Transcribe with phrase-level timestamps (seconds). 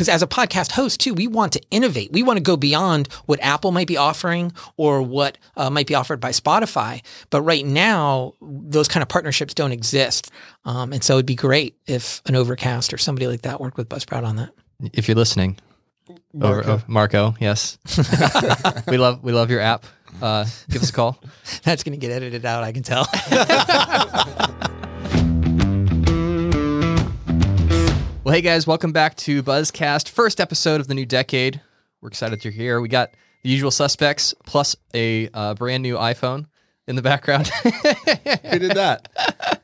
[0.00, 2.10] because as a podcast host too, we want to innovate.
[2.10, 5.94] We want to go beyond what Apple might be offering or what uh, might be
[5.94, 7.02] offered by Spotify.
[7.28, 10.30] But right now, those kind of partnerships don't exist,
[10.64, 13.90] um, and so it'd be great if an Overcast or somebody like that worked with
[13.90, 14.54] Buzzsprout on that.
[14.94, 15.58] If you're listening,
[16.32, 17.76] Marco, Over, oh, Marco yes,
[18.88, 19.84] we love we love your app.
[20.22, 21.22] Uh, give us a call.
[21.62, 22.64] That's going to get edited out.
[22.64, 23.06] I can tell.
[28.30, 31.60] Well, hey guys, welcome back to Buzzcast, first episode of the new decade.
[32.00, 32.80] We're excited you're here.
[32.80, 33.10] We got
[33.42, 36.46] the usual suspects plus a uh, brand new iPhone
[36.86, 37.48] in the background.
[37.48, 39.08] Who did that?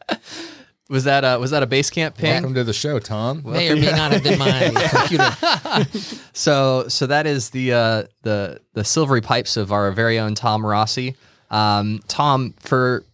[0.90, 2.32] Was that a, was that a Basecamp ping?
[2.32, 3.42] Welcome to the show, Tom.
[3.44, 6.26] May or may not have been my computer.
[6.32, 10.66] so so that is the uh, the the silvery pipes of our very own Tom
[10.66, 11.14] Rossi.
[11.52, 13.04] Um, Tom, for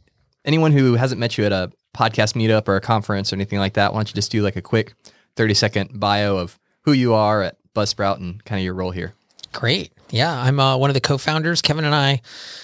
[0.47, 3.75] anyone who hasn't met you at a podcast meetup or a conference or anything like
[3.75, 4.95] that, why don't you just do like a quick
[5.37, 9.15] 30 second bio of who you are at Buzzsprout and kind of your role here.
[9.53, 9.93] Great.
[10.11, 11.63] Yeah, I'm uh, one of the co-founders.
[11.63, 12.21] Kevin and I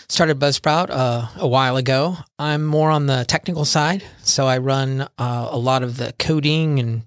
[0.09, 2.17] started Buzzsprout uh, a while ago.
[2.39, 6.79] I'm more on the technical side, so I run uh, a lot of the coding
[6.79, 7.03] and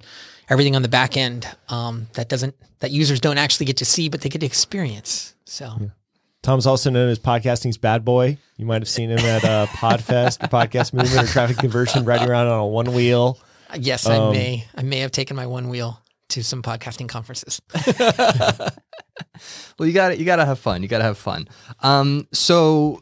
[0.50, 4.09] everything on the back end um, that doesn't that users don't actually get to see,
[4.09, 5.36] but they get to experience.
[5.46, 5.75] So.
[5.80, 5.88] Yeah.
[6.44, 8.36] Tom's also known as podcasting's bad boy.
[8.58, 12.48] You might have seen him at uh, Podfest, Podcast Movement, or Traffic Conversion, riding around
[12.48, 13.38] on a one wheel.
[13.80, 14.67] Yes, um, I may.
[14.75, 17.61] I may have taken my one wheel to some podcasting conferences.
[19.78, 20.81] well, you got you got to have fun.
[20.81, 21.47] You got to have fun.
[21.81, 23.02] Um, so,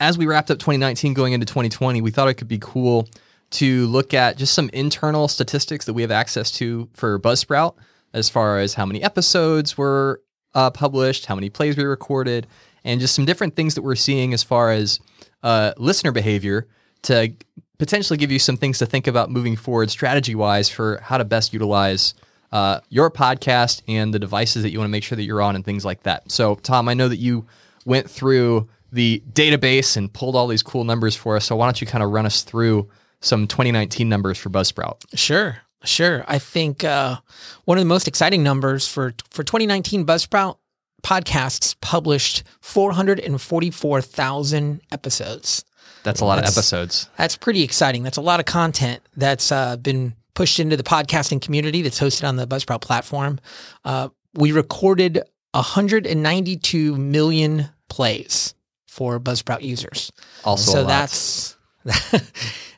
[0.00, 3.08] as we wrapped up 2019, going into 2020, we thought it could be cool
[3.50, 7.74] to look at just some internal statistics that we have access to for Buzzsprout,
[8.12, 10.22] as far as how many episodes were
[10.54, 12.46] uh, published, how many plays we recorded,
[12.84, 15.00] and just some different things that we're seeing as far as
[15.42, 16.66] uh, listener behavior
[17.02, 17.32] to
[17.80, 21.24] potentially give you some things to think about moving forward strategy wise for how to
[21.24, 22.12] best utilize
[22.52, 25.56] uh, your podcast and the devices that you want to make sure that you're on
[25.56, 26.30] and things like that.
[26.30, 27.46] So, Tom, I know that you
[27.86, 31.46] went through the database and pulled all these cool numbers for us.
[31.46, 32.86] So, why don't you kind of run us through
[33.22, 35.02] some 2019 numbers for Buzzsprout?
[35.14, 35.56] Sure.
[35.82, 36.22] Sure.
[36.28, 37.16] I think uh,
[37.64, 40.58] one of the most exciting numbers for, for 2019 Buzzsprout
[41.02, 45.64] podcasts published 444,000 episodes.
[46.02, 47.08] That's a lot that's, of episodes.
[47.16, 48.02] That's pretty exciting.
[48.02, 52.26] That's a lot of content that's uh, been pushed into the podcasting community that's hosted
[52.26, 53.38] on the Buzzsprout platform.
[53.84, 55.22] Uh, we recorded
[55.52, 58.54] 192 million plays
[58.86, 60.12] for Buzzsprout users.
[60.44, 61.56] Also, so that's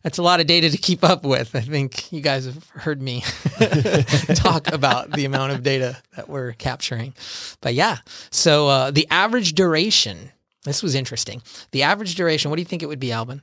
[0.02, 1.54] that's a lot of data to keep up with.
[1.54, 3.20] I think you guys have heard me
[4.34, 7.14] talk about the amount of data that we're capturing.
[7.60, 7.98] But yeah,
[8.30, 10.30] so uh, the average duration
[10.64, 11.42] this was interesting.
[11.72, 13.42] The average duration, what do you think it would be, Alban?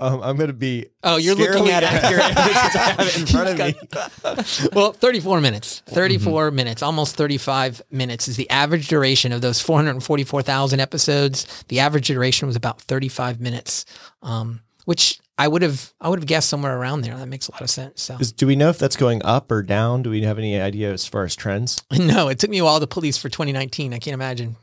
[0.00, 0.86] Um, I'm going to be.
[1.02, 4.68] Oh, you're looking at it in front of me.
[4.72, 5.82] well, 34 minutes.
[5.86, 6.56] 34 mm-hmm.
[6.56, 11.64] minutes, almost 35 minutes is the average duration of those 444,000 episodes.
[11.66, 13.86] The average duration was about 35 minutes,
[14.22, 17.16] um, which I would have I would have guessed somewhere around there.
[17.16, 18.02] That makes a lot of sense.
[18.02, 20.04] So, is, do we know if that's going up or down?
[20.04, 21.82] Do we have any idea as far as trends?
[21.98, 23.92] No, it took me a while to police for 2019.
[23.92, 24.56] I can't imagine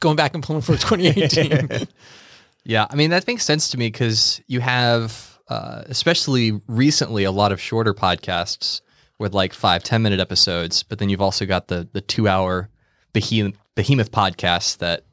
[0.00, 1.88] going back and pulling for 2018.
[2.64, 7.32] yeah, I mean that makes sense to me because you have, uh, especially recently, a
[7.32, 8.80] lot of shorter podcasts
[9.18, 12.68] with like five, 10 minute episodes, but then you've also got the the two hour
[13.12, 15.04] behemoth, behemoth podcasts that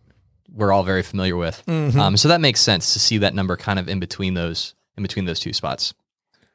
[0.54, 1.64] we're all very familiar with.
[1.68, 2.00] Mm-hmm.
[2.00, 5.04] Um, so that makes sense to see that number kind of in between those in
[5.04, 5.94] between those two spots.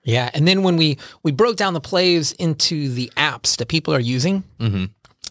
[0.05, 3.93] Yeah, and then when we we broke down the plays into the apps that people
[3.95, 4.87] are using, mm-hmm.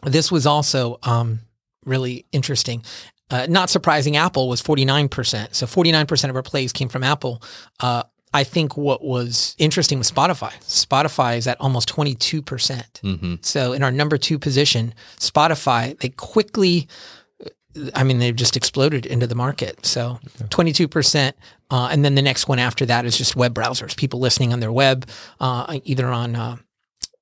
[0.09, 1.39] this was also um,
[1.87, 2.83] really interesting.
[3.29, 5.53] Uh, not surprising, Apple was 49%.
[5.53, 7.41] So 49% of our plays came from Apple.
[7.79, 8.03] Uh,
[8.33, 12.43] I think what was interesting with Spotify, Spotify is at almost 22%.
[12.43, 13.35] Mm-hmm.
[13.41, 16.87] So in our number two position, Spotify, they quickly,
[17.95, 19.85] I mean, they've just exploded into the market.
[19.85, 21.33] So 22%.
[21.69, 24.59] Uh, and then the next one after that is just web browsers, people listening on
[24.59, 25.07] their web,
[25.39, 26.57] uh, either on uh,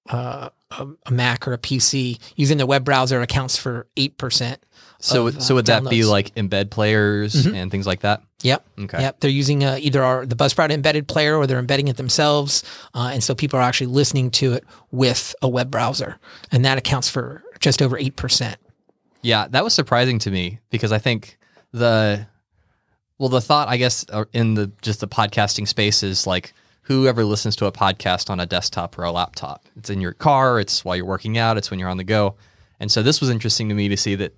[0.09, 4.63] uh, a, a, Mac or a PC using the web browser accounts for eight percent.
[4.99, 7.55] So, of, so would uh, that be like embed players mm-hmm.
[7.55, 8.23] and things like that?
[8.41, 8.65] Yep.
[8.79, 9.01] Okay.
[9.01, 9.19] Yep.
[9.19, 12.63] They're using uh, either our, the Buzzsprout embedded player or they're embedding it themselves,
[12.93, 16.19] uh, and so people are actually listening to it with a web browser,
[16.51, 18.57] and that accounts for just over eight percent.
[19.21, 21.37] Yeah, that was surprising to me because I think
[21.71, 22.27] the
[23.17, 26.53] well, the thought I guess uh, in the just the podcasting space is like
[26.85, 29.65] whoever listens to a podcast on a desktop or a laptop.
[29.75, 32.35] It's in your car, it's while you're working out, it's when you're on the go.
[32.79, 34.35] And so this was interesting to me to see that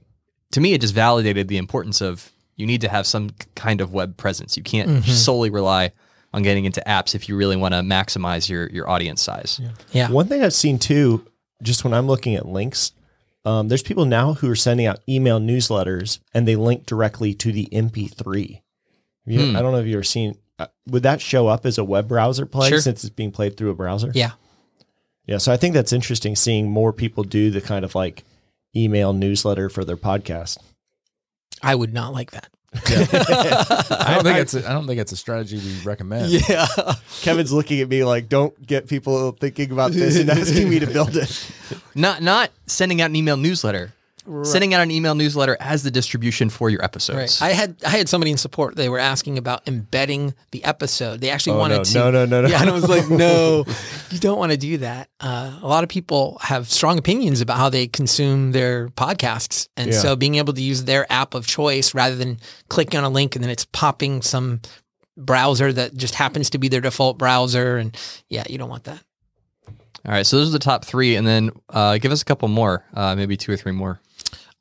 [0.52, 3.94] to me it just validated the importance of you need to have some kind of
[3.94, 4.56] web presence.
[4.56, 5.12] You can't mm-hmm.
[5.12, 5.92] solely rely
[6.34, 9.60] on getting into apps if you really want to maximize your your audience size.
[9.62, 9.72] Yeah.
[9.92, 10.12] yeah.
[10.12, 11.28] One thing I've seen too
[11.62, 12.94] just when I'm looking at links,
[13.44, 17.52] um, there's people now who are sending out email newsletters and they link directly to
[17.52, 18.62] the MP3.
[19.26, 19.56] You, Hmm.
[19.58, 20.38] I don't know if you've ever seen.
[20.60, 22.80] Uh, would that show up as a web browser play Sure.
[22.82, 24.12] since it's being played through a browser?
[24.16, 24.32] Yeah.
[25.26, 25.38] Yeah.
[25.38, 28.24] So I think that's interesting seeing more people do the kind of like
[28.76, 30.58] email newsletter for their podcast.
[31.62, 32.50] I would not like that.
[32.76, 34.54] I don't think it's.
[34.54, 36.32] A, I don't think it's a strategy we recommend.
[36.32, 36.68] Yeah.
[37.22, 40.88] Kevin's looking at me like, don't get people thinking about this and asking me to
[40.88, 41.50] build it.
[41.96, 43.94] Not not sending out an email newsletter.
[44.44, 47.40] Sending out an email newsletter as the distribution for your episodes.
[47.42, 47.50] Right.
[47.50, 48.76] I had I had somebody in support.
[48.76, 51.22] They were asking about embedding the episode.
[51.22, 51.84] They actually Oh, wanted no.
[51.84, 51.94] to.
[51.94, 52.48] No, no, no, no.
[52.50, 53.64] Yeah, and I was like, no,
[54.12, 55.10] you don't want to do that.
[55.22, 59.92] Uh, a lot of people have strong opinions about how they consume their podcasts, and
[59.94, 60.00] Yeah.
[60.00, 63.36] so being able to use their app of choice rather than clicking on a link
[63.36, 64.60] and then it's popping some
[65.16, 67.96] browser that just happens to be their default browser, and
[68.30, 69.02] yeah, you don't want that.
[70.06, 72.48] All right, so those are the top three, and then uh, give us a couple
[72.50, 74.00] more, uh, maybe two or three more.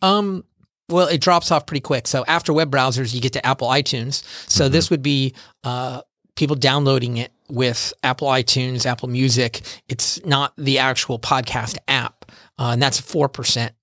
[0.03, 0.45] Um,
[0.89, 2.07] well, it drops off pretty quick.
[2.07, 4.23] So after web browsers, you get to Apple iTunes.
[4.49, 5.35] So this would be
[5.65, 6.03] uh,
[6.37, 9.63] people downloading it with Apple iTunes, Apple Music.
[9.89, 13.75] It's not the actual podcast app, uh, and that's four percent.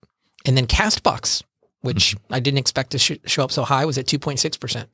[0.46, 1.44] And then Castbox,
[1.82, 4.58] which I didn't expect to sh- show up so high, was at two point six
[4.58, 4.90] percent.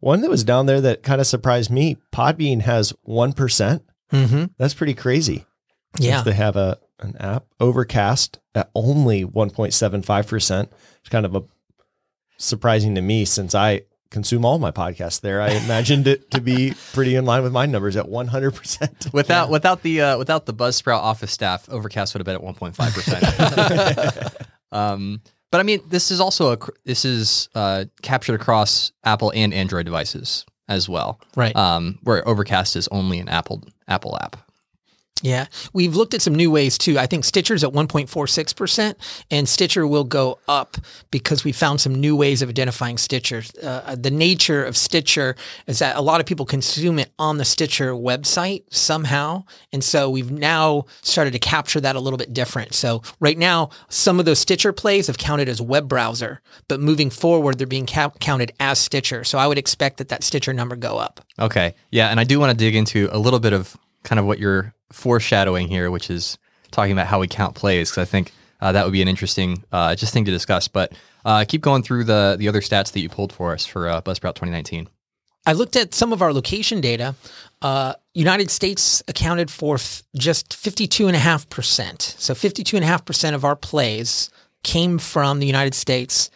[0.00, 1.96] One that was down there that kind of surprised me.
[2.12, 4.44] Podbean has one Mm-hmm.
[4.56, 5.44] That's pretty crazy.
[5.98, 7.44] Yeah, they have a an app.
[7.60, 10.72] Overcast at only one point seven five percent.
[11.00, 11.42] It's kind of a
[12.36, 15.40] surprising to me since I consume all my podcasts there.
[15.42, 19.08] I imagined it to be pretty in line with my numbers at one hundred percent.
[19.12, 22.54] Without without the uh, without the Buzzsprout office staff, Overcast would have been at one
[22.54, 24.34] point five percent.
[24.70, 29.54] Um, but I mean, this is also a this is uh, captured across Apple and
[29.54, 31.20] Android devices as well.
[31.36, 31.56] right.
[31.56, 34.36] Um, where Overcast is only an Apple Apple app.
[35.22, 36.98] Yeah, we've looked at some new ways too.
[36.98, 38.94] I think Stitcher's at 1.46%,
[39.30, 40.76] and Stitcher will go up
[41.10, 43.42] because we found some new ways of identifying Stitcher.
[43.62, 45.34] Uh, the nature of Stitcher
[45.66, 49.44] is that a lot of people consume it on the Stitcher website somehow.
[49.72, 52.74] And so we've now started to capture that a little bit different.
[52.74, 57.10] So right now, some of those Stitcher plays have counted as web browser, but moving
[57.10, 59.24] forward, they're being ca- counted as Stitcher.
[59.24, 61.20] So I would expect that that Stitcher number go up.
[61.38, 64.26] Okay, yeah, and I do want to dig into a little bit of kind of
[64.26, 66.38] what you're foreshadowing here, which is
[66.70, 69.64] talking about how we count plays, because I think uh, that would be an interesting
[69.72, 70.68] uh, just thing to discuss.
[70.68, 70.92] But
[71.24, 74.00] uh, keep going through the the other stats that you pulled for us for uh,
[74.00, 74.88] Buzzsprout 2019.
[75.46, 77.14] I looked at some of our location data.
[77.62, 82.02] Uh, United States accounted for f- just 52.5%.
[82.02, 84.28] So 52.5% of our plays
[84.62, 86.30] came from the United States.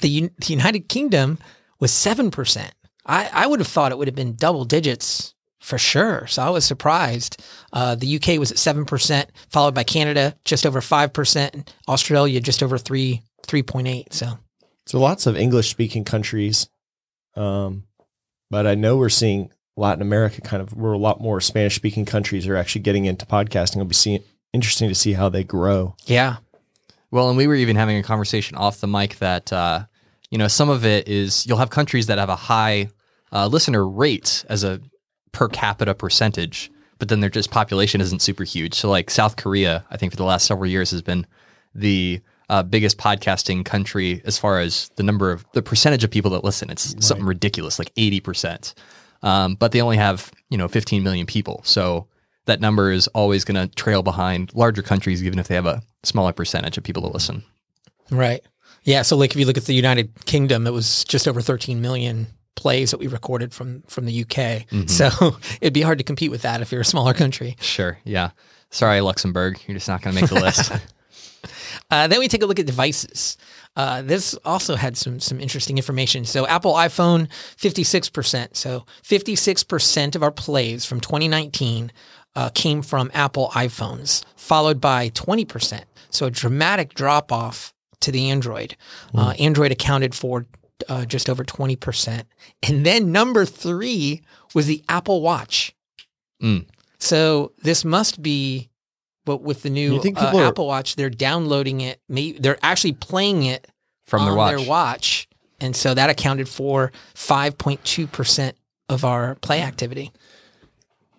[0.00, 1.38] The, Un- the United Kingdom
[1.78, 2.70] was 7%.
[3.06, 6.26] I, I would have thought it would have been double digits for sure.
[6.26, 7.42] So I was surprised.
[7.72, 12.62] Uh, the UK was at 7%, followed by Canada, just over 5%, and Australia, just
[12.62, 14.12] over 3, 3.8.
[14.12, 14.38] So
[14.86, 16.68] So lots of English speaking countries.
[17.36, 17.84] Um,
[18.50, 22.04] but I know we're seeing Latin America kind of we're a lot more Spanish speaking
[22.04, 23.76] countries are actually getting into podcasting.
[23.76, 24.20] It'll be see,
[24.52, 25.94] interesting to see how they grow.
[26.06, 26.36] yeah.
[27.12, 29.84] Well, and we were even having a conversation off the mic that uh,
[30.30, 32.88] you know some of it is you'll have countries that have a high
[33.32, 34.80] uh, listener rate as a
[35.32, 38.74] per capita percentage, but then their just population isn't super huge.
[38.74, 41.26] So, like South Korea, I think for the last several years has been
[41.74, 46.32] the uh, biggest podcasting country as far as the number of the percentage of people
[46.32, 46.70] that listen.
[46.70, 48.74] It's something ridiculous, like eighty percent.
[49.22, 52.06] Um, but they only have you know 15 million people, so
[52.46, 55.82] that number is always going to trail behind larger countries, even if they have a
[56.02, 57.44] smaller percentage of people that listen.
[58.10, 58.42] Right.
[58.84, 59.02] Yeah.
[59.02, 62.26] So, like, if you look at the United Kingdom, it was just over 13 million
[62.56, 64.88] plays that we recorded from from the UK.
[64.88, 67.56] So it'd be hard to compete with that if you're a smaller country.
[67.60, 67.98] Sure.
[68.04, 68.30] Yeah.
[68.70, 69.60] Sorry, Luxembourg.
[69.66, 70.72] You're just not going to make the list.
[71.90, 73.36] Uh, then we take a look at devices.
[73.74, 76.24] Uh, this also had some some interesting information.
[76.24, 78.56] So Apple iPhone, 56%.
[78.56, 81.90] So 56% of our plays from 2019
[82.36, 85.82] uh, came from Apple iPhones, followed by 20%.
[86.10, 88.76] So a dramatic drop off to the Android.
[89.14, 90.46] Uh, Android accounted for
[90.88, 92.24] uh, just over 20%.
[92.62, 94.22] And then number three
[94.54, 95.74] was the Apple Watch.
[96.42, 96.66] Mm.
[96.98, 98.70] So this must be
[99.24, 102.00] but with the new uh, are- Apple Watch, they're downloading it.
[102.08, 103.68] Maybe they're actually playing it
[104.04, 104.56] From their watch.
[104.56, 105.28] their watch,
[105.60, 108.56] and so that accounted for five point two percent
[108.88, 110.10] of our play activity.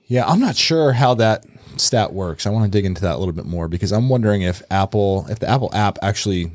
[0.08, 1.46] Yeah, I'm not sure how that
[1.78, 2.46] stat works.
[2.46, 5.26] I want to dig into that a little bit more because I'm wondering if Apple,
[5.30, 6.52] if the Apple app actually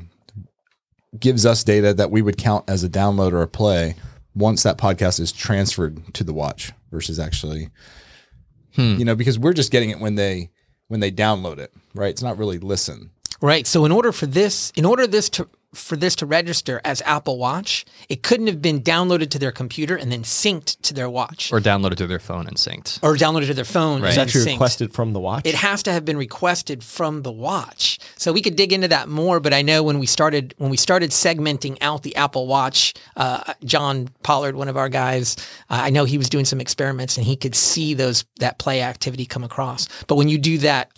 [1.19, 3.95] gives us data that we would count as a download or a play
[4.35, 7.69] once that podcast is transferred to the watch versus actually,
[8.75, 8.95] Hmm.
[8.97, 10.51] you know, because we're just getting it when they
[10.87, 12.09] when they download it, right?
[12.11, 13.09] It's not really listen.
[13.41, 13.67] Right.
[13.67, 15.47] So in order for this, in order this to
[15.77, 19.95] for this to register as Apple Watch, it couldn't have been downloaded to their computer
[19.95, 22.99] and then synced to their watch, Or downloaded to their phone and synced.
[23.03, 24.01] or downloaded to their phone.
[24.01, 24.09] Right.
[24.09, 24.53] Is that you synced.
[24.53, 25.45] requested from the watch?
[25.45, 27.99] It has to have been requested from the watch.
[28.17, 30.77] So we could dig into that more, but I know when we started when we
[30.77, 35.35] started segmenting out the Apple Watch, uh, John Pollard, one of our guys,
[35.69, 38.81] uh, I know he was doing some experiments and he could see those that play
[38.81, 39.87] activity come across.
[40.07, 40.91] But when you do that,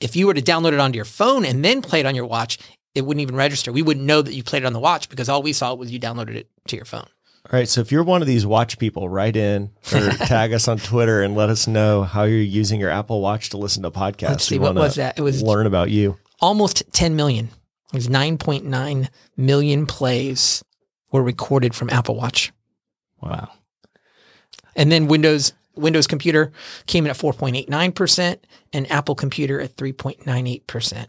[0.00, 2.26] if you were to download it onto your phone and then play it on your
[2.26, 2.58] watch,
[2.94, 3.72] it wouldn't even register.
[3.72, 5.90] We wouldn't know that you played it on the watch because all we saw was
[5.90, 7.06] you downloaded it to your phone.
[7.50, 7.68] All right.
[7.68, 11.22] So if you're one of these watch people, write in or tag us on Twitter
[11.22, 14.28] and let us know how you're using your Apple Watch to listen to podcasts.
[14.30, 15.18] Let's see, We what was that?
[15.18, 16.16] It was- learn about you.
[16.40, 17.50] almost 10 million.
[17.92, 20.64] It was 9.9 million plays
[21.12, 22.52] were recorded from Apple Watch.
[23.20, 23.50] Wow.
[24.74, 26.52] And then Windows Windows Computer
[26.86, 28.38] came in at 4.89%
[28.72, 31.06] and Apple Computer at 3.98%.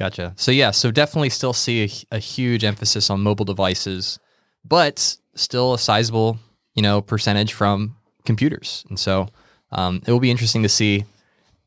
[0.00, 0.32] Gotcha.
[0.36, 4.18] So yeah, so definitely still see a, a huge emphasis on mobile devices,
[4.64, 6.38] but still a sizable,
[6.74, 8.82] you know, percentage from computers.
[8.88, 9.28] And so
[9.72, 11.04] um, it will be interesting to see,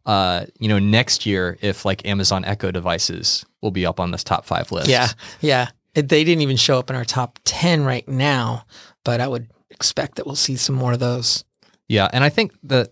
[0.08, 4.24] uh, you know, next year if like Amazon Echo devices will be up on this
[4.24, 4.88] top five list.
[4.88, 5.10] Yeah.
[5.40, 5.70] Yeah.
[5.94, 8.66] It, they didn't even show up in our top 10 right now,
[9.04, 11.44] but I would expect that we'll see some more of those.
[11.88, 12.90] Yeah, and I think that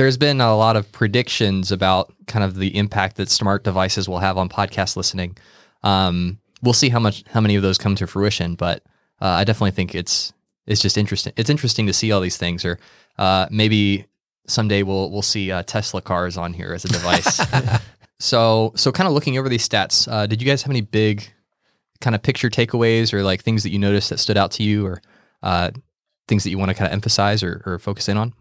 [0.00, 4.20] there's been a lot of predictions about kind of the impact that smart devices will
[4.20, 5.36] have on podcast listening.
[5.82, 8.82] Um, we'll see how much how many of those come to fruition, but
[9.20, 10.32] uh, I definitely think it's
[10.66, 11.34] it's just interesting.
[11.36, 12.78] It's interesting to see all these things, or
[13.18, 14.06] uh, maybe
[14.46, 17.38] someday we'll we'll see uh, Tesla cars on here as a device.
[18.18, 21.30] so so kind of looking over these stats, uh, did you guys have any big
[22.00, 24.86] kind of picture takeaways or like things that you noticed that stood out to you,
[24.86, 25.02] or
[25.42, 25.70] uh,
[26.26, 28.32] things that you want to kind of emphasize or, or focus in on?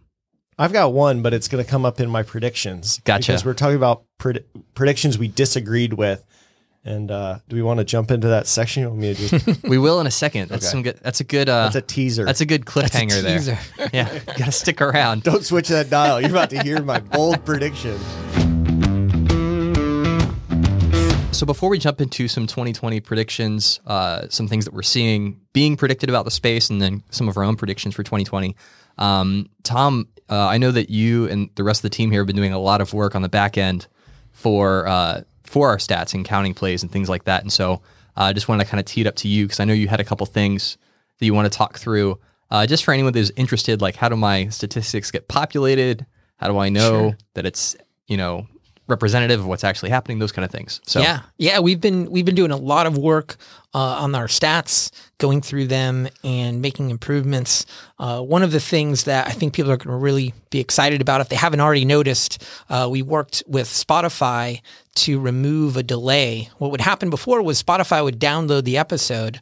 [0.59, 2.99] I've got one, but it's going to come up in my predictions.
[3.05, 3.31] Gotcha.
[3.31, 4.43] Because we're talking about pred-
[4.75, 6.23] predictions we disagreed with.
[6.83, 8.81] And uh, do we want to jump into that section?
[8.83, 10.49] You want me to just, We will in a second.
[10.49, 10.71] That's Okay.
[10.71, 10.99] some good.
[11.01, 11.47] That's a good.
[11.47, 12.25] Uh, that's a teaser.
[12.25, 13.37] that's a good cliffhanger there.
[13.37, 13.57] teaser.
[13.93, 15.23] Yeah, gotta stick around.
[15.23, 16.19] Don't switch that dial.
[16.21, 17.97] You're about to hear my bold prediction.
[21.33, 25.77] So before we jump into some 2020 predictions, uh, some things that we're seeing being
[25.77, 28.55] predicted about the space, and then some of our own predictions for 2020.
[28.97, 32.27] Um, Tom, uh, I know that you and the rest of the team here have
[32.27, 33.87] been doing a lot of work on the back end
[34.31, 37.41] for uh, for our stats and counting plays and things like that.
[37.41, 37.73] And so
[38.15, 39.73] uh, I just wanted to kind of tee it up to you because I know
[39.73, 40.77] you had a couple things
[41.17, 42.19] that you want to talk through.
[42.51, 46.05] Uh, just for anyone that's interested, like how do my statistics get populated?
[46.37, 47.75] How do I know that it's
[48.07, 48.47] you know
[48.89, 50.19] representative of what's actually happening?
[50.19, 50.81] Those kind of things.
[50.85, 53.37] So Yeah, yeah, we've been we've been doing a lot of work
[53.73, 57.65] uh, on our stats, going through them and making improvements.
[57.99, 61.01] Uh, one of the things that I think people are going to really be excited
[61.01, 64.61] about, if they haven't already noticed, uh, we worked with Spotify
[64.95, 66.49] to remove a delay.
[66.57, 69.39] What would happen before was Spotify would download the episode,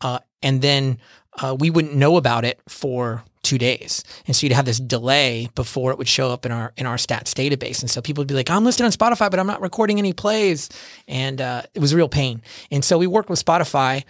[0.00, 0.98] uh, and then
[1.42, 4.04] uh, we wouldn't know about it for two days.
[4.26, 6.96] And so you'd have this delay before it would show up in our in our
[6.96, 7.80] stats database.
[7.80, 10.12] And so people would be like, I'm listed on Spotify, but I'm not recording any
[10.12, 10.68] plays.
[11.08, 12.42] And uh, it was a real pain.
[12.70, 14.04] And so we worked with Spotify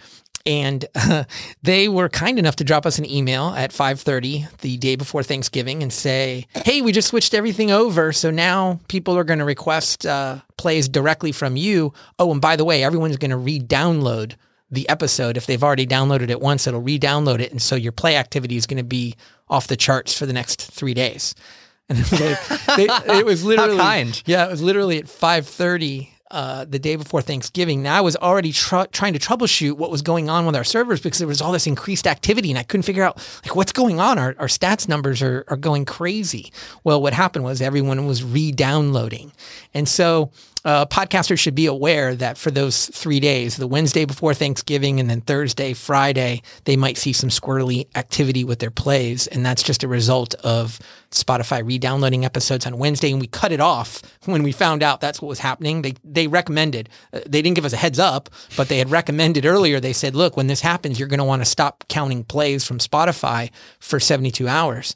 [0.45, 0.85] and
[1.63, 5.83] they were kind enough to drop us an email at 5:30 the day before Thanksgiving
[5.83, 10.05] and say, "Hey, we just switched everything over, so now people are going to request
[10.05, 11.93] uh, plays directly from you.
[12.19, 14.35] Oh, and by the way, everyone's going to re-download
[14.71, 15.37] the episode.
[15.37, 18.65] If they've already downloaded it once, it'll re-download it, and so your play activity is
[18.65, 19.15] going to be
[19.49, 21.35] off the charts for the next three days."
[21.91, 22.35] And they,
[22.77, 22.87] they,
[23.17, 24.23] it was literally kind.
[24.25, 27.83] yeah, it was literally at 5:30 uh, the day before Thanksgiving.
[27.83, 31.01] Now I was already tr- trying to troubleshoot what was going on with our servers
[31.01, 33.99] because there was all this increased activity and I couldn't figure out like what's going
[33.99, 34.17] on.
[34.17, 36.53] Our, our stats numbers are, are going crazy.
[36.85, 39.33] Well, what happened was everyone was re-downloading.
[39.73, 40.31] And so
[40.63, 45.09] uh, podcasters should be aware that for those three days, the Wednesday before Thanksgiving and
[45.09, 49.25] then Thursday, Friday, they might see some squirrely activity with their plays.
[49.27, 53.11] And that's just a result of Spotify re-downloading episodes on Wednesday.
[53.11, 55.81] And we cut it off when we found out that's what was happening.
[55.81, 59.45] They, they recommended, uh, they didn't give us a heads up, but they had recommended
[59.45, 59.79] earlier.
[59.79, 62.77] They said, look, when this happens, you're going to want to stop counting plays from
[62.77, 63.49] Spotify
[63.79, 64.93] for 72 hours.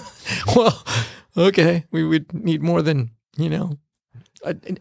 [0.54, 0.84] well,
[1.34, 3.78] okay, we would need more than, you know,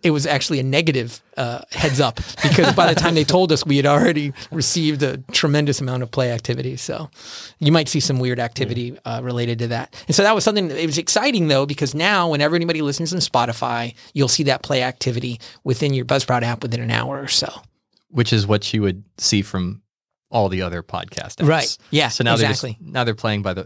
[0.04, 3.66] it was actually a negative uh, heads up because by the time they told us,
[3.66, 6.76] we had already received a tremendous amount of play activity.
[6.78, 7.10] So
[7.60, 9.96] you might see some weird activity uh, related to that.
[10.08, 10.70] And so that was something.
[10.72, 14.84] It was exciting though because now whenever anybody listens on Spotify, you'll see that play
[14.84, 17.52] activity within your Buzzsprout app within an hour or so.
[18.10, 19.82] which is what you would see from
[20.30, 21.48] all the other podcast apps.
[21.48, 21.78] Right.
[21.90, 22.72] Yeah, So now exactly.
[22.72, 23.66] they're just, now they're playing by the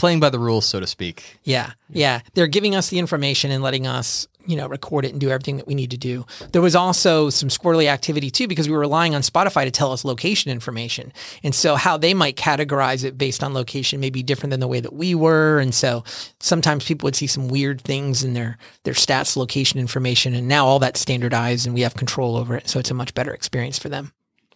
[0.00, 1.38] playing by the rules, so to speak.
[1.44, 2.20] Yeah, yeah.
[2.32, 5.58] They're giving us the information and letting us, you know, record it and do everything
[5.58, 6.24] that we need to do.
[6.52, 9.92] There was also some squirrely activity too because we were relying on Spotify to tell
[9.92, 11.12] us location information.
[11.44, 14.68] And so how they might categorize it based on location may be different than the
[14.68, 15.60] way that we were.
[15.60, 16.02] And so
[16.38, 20.64] sometimes people would see some weird things in their their stats location information and now
[20.64, 22.70] all that's standardized and we have control over it.
[22.70, 24.12] So it's a much better experience for them.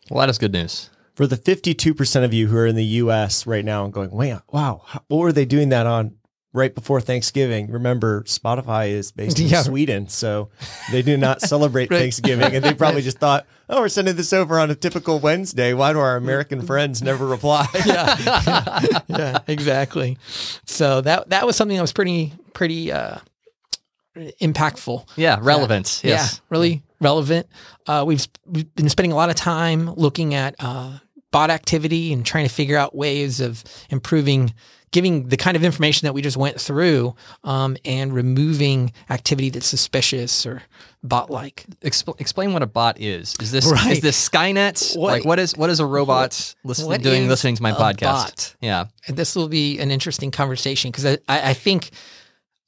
[0.08, 0.88] Well, that is good news.
[1.14, 4.36] For the 52% of you who are in the US right now and going, wait,
[4.50, 6.16] wow, how- what were they doing that on
[6.52, 7.70] right before Thanksgiving?
[7.70, 9.62] Remember, Spotify is based in Yeah.
[9.62, 10.48] Sweden, so
[10.90, 12.52] they do not celebrate Thanksgiving.
[12.54, 15.72] And they probably just thought, oh, we're sending this over on a typical Wednesday.
[15.72, 17.66] Why do our American friends never reply?
[19.08, 20.18] yeah, exactly.
[20.66, 23.18] So that that was something that was pretty pretty uh,
[24.16, 25.08] impactful.
[25.16, 26.02] Yeah, relevance.
[26.04, 26.34] Yes.
[26.34, 27.46] Yeah, really relevant.
[27.86, 30.98] Uh, we've we've been spending a lot of time looking at uh,
[31.30, 34.54] bot activity and trying to figure out ways of improving,
[34.90, 39.66] giving the kind of information that we just went through, um, and removing activity that's
[39.66, 40.62] suspicious or
[41.02, 41.66] bot like.
[41.82, 43.34] Expl- explain what a bot is.
[43.40, 43.92] Is this Right.
[43.92, 44.96] is this Skynet?
[44.96, 47.72] What- like what is what is a robot listen, what doing is listening to my
[47.72, 48.00] podcast?
[48.00, 48.54] bot?
[48.62, 48.84] Yeah.
[49.06, 51.90] And this will be an interesting conversation because I, I, I think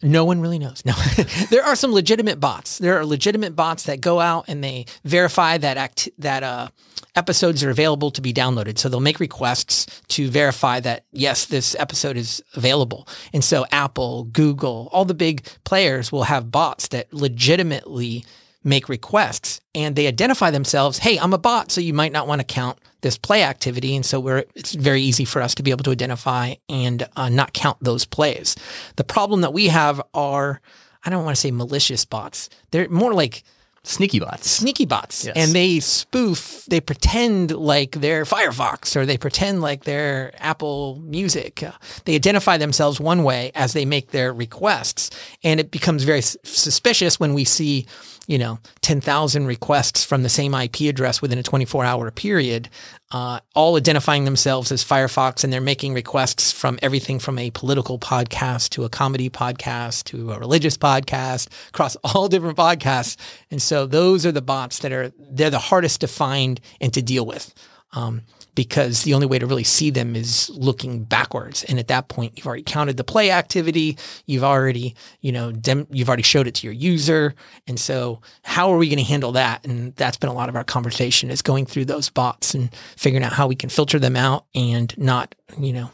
[0.03, 0.85] no one really knows.
[0.85, 0.93] No,
[1.51, 2.79] there are some legitimate bots.
[2.79, 6.69] There are legitimate bots that go out and they verify that act that uh,
[7.15, 8.79] episodes are available to be downloaded.
[8.79, 13.09] So they'll make requests to verify that yes, this episode is available.
[13.33, 18.25] And so Apple, Google, all the big players will have bots that legitimately
[18.67, 22.41] make requests and they identify themselves hey i'm a bot so you might not want
[22.41, 25.71] to count this play activity and so we're it's very easy for us to be
[25.71, 28.57] able to identify and uh, not count those plays
[28.97, 30.61] the problem that we have are
[31.05, 33.45] i don't want to say malicious bots they're more like
[33.89, 34.51] Sneaky bots.
[34.51, 35.37] sneaky bots Yes.
[35.37, 41.63] and they spoof they pretend like they're firefox or they pretend like they're apple music
[41.63, 41.71] Uh,
[42.05, 45.11] they identify themselves one way as they make their requests
[45.45, 47.87] and it becomes very s- suspicious when we see
[48.27, 52.69] you know 10,000 requests from the same IP address within a 24 hour period
[53.13, 57.99] uh, all identifying themselves as Firefox and they're making requests from everything from a political
[57.99, 63.17] podcast to a comedy podcast to a religious podcast across all different podcasts.
[63.51, 67.03] And so those are the bots that are, they're the hardest to find and to
[67.03, 67.55] deal with.
[67.93, 68.23] Um,
[68.57, 71.63] because the only way to really see them is looking backwards.
[71.65, 73.99] And at that point, you've already counted the play activity.
[74.25, 77.35] You've already, you know, dem- you've already showed it to your user.
[77.69, 79.65] And so how are we going to handle that?
[79.65, 83.23] And that's been a lot of our conversation is going through those bots and figuring
[83.23, 85.91] out how we can filter them out and not, you know,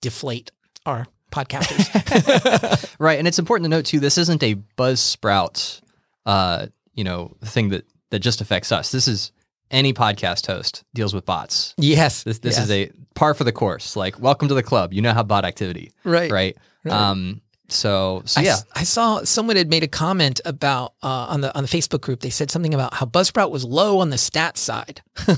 [0.00, 0.50] deflate
[0.86, 2.86] our podcasters.
[2.98, 4.00] Right, and it's important to note too.
[4.00, 5.82] This isn't a Buzzsprout,
[6.26, 8.90] uh, you know, thing that that just affects us.
[8.90, 9.30] This is
[9.70, 11.74] any podcast host deals with bots.
[11.76, 12.22] yes.
[12.22, 12.64] This this yes.
[12.64, 13.96] is a par for the course.
[13.96, 14.92] Like, welcome to the club.
[14.92, 15.92] You know how bot activity.
[16.04, 16.30] Right.
[16.30, 16.56] Right.
[16.86, 17.42] Um.
[17.68, 18.56] So so I, yeah.
[18.74, 22.20] I saw someone had made a comment about uh, on the on the Facebook group.
[22.20, 25.02] They said something about how Buzzsprout was low on the stats side,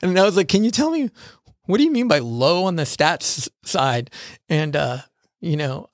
[0.00, 1.10] and I was like, "Can you tell me
[1.66, 4.10] what do you mean by low on the stats side?"
[4.48, 4.98] And uh,
[5.40, 5.88] you know,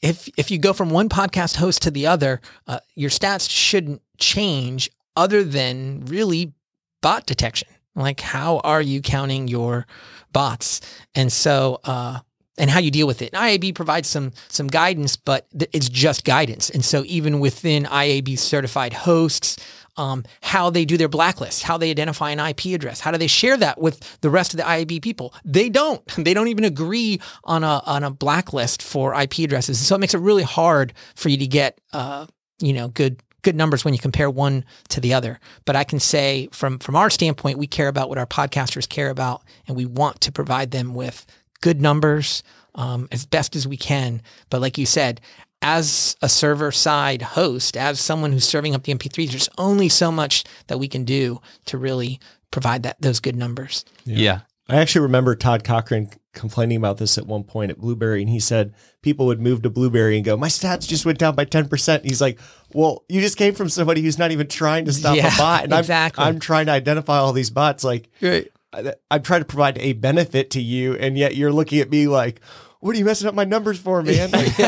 [0.00, 4.00] if if you go from one podcast host to the other, uh, your stats shouldn't
[4.18, 6.54] change, other than really
[7.02, 7.68] bot detection.
[7.94, 9.86] Like, how are you counting your
[10.32, 10.80] bots?
[11.14, 12.20] And so, uh,
[12.58, 13.32] and how you deal with it.
[13.32, 16.70] And IAB provides some some guidance, but th- it's just guidance.
[16.70, 19.58] And so, even within IAB certified hosts,
[19.96, 23.26] um, how they do their blacklist, how they identify an IP address, how do they
[23.26, 25.34] share that with the rest of the IAB people?
[25.44, 26.02] They don't.
[26.22, 29.78] They don't even agree on a on a blacklist for IP addresses.
[29.78, 32.26] So it makes it really hard for you to get, uh,
[32.60, 35.38] you know, good good numbers when you compare one to the other.
[35.64, 39.10] But I can say from from our standpoint, we care about what our podcasters care
[39.10, 41.26] about, and we want to provide them with
[41.60, 42.42] good numbers
[42.74, 44.22] um, as best as we can.
[44.50, 45.20] But like you said,
[45.60, 50.10] as a server side host, as someone who's serving up the MP3s, there's only so
[50.10, 52.18] much that we can do to really
[52.50, 53.84] provide that those good numbers.
[54.04, 54.40] yeah.
[54.68, 58.40] I actually remember Todd Cochran complaining about this at one point at Blubrry, and he
[58.40, 61.68] said people would move to Blubrry and go, "My stats just went down by ten
[61.68, 62.38] percent." He's like,
[62.72, 65.64] "Well, you just came from somebody who's not even trying to stop Yeah, a bot,
[65.64, 66.24] and exactly.
[66.24, 67.84] I'm I'm trying to identify all these bots.
[67.84, 68.48] Like, Right.
[68.72, 72.08] I- I'm trying to provide a benefit to you, and yet you're looking at me
[72.08, 72.40] like."
[72.82, 74.30] What are you messing up my numbers for, man?
[74.32, 74.58] Like,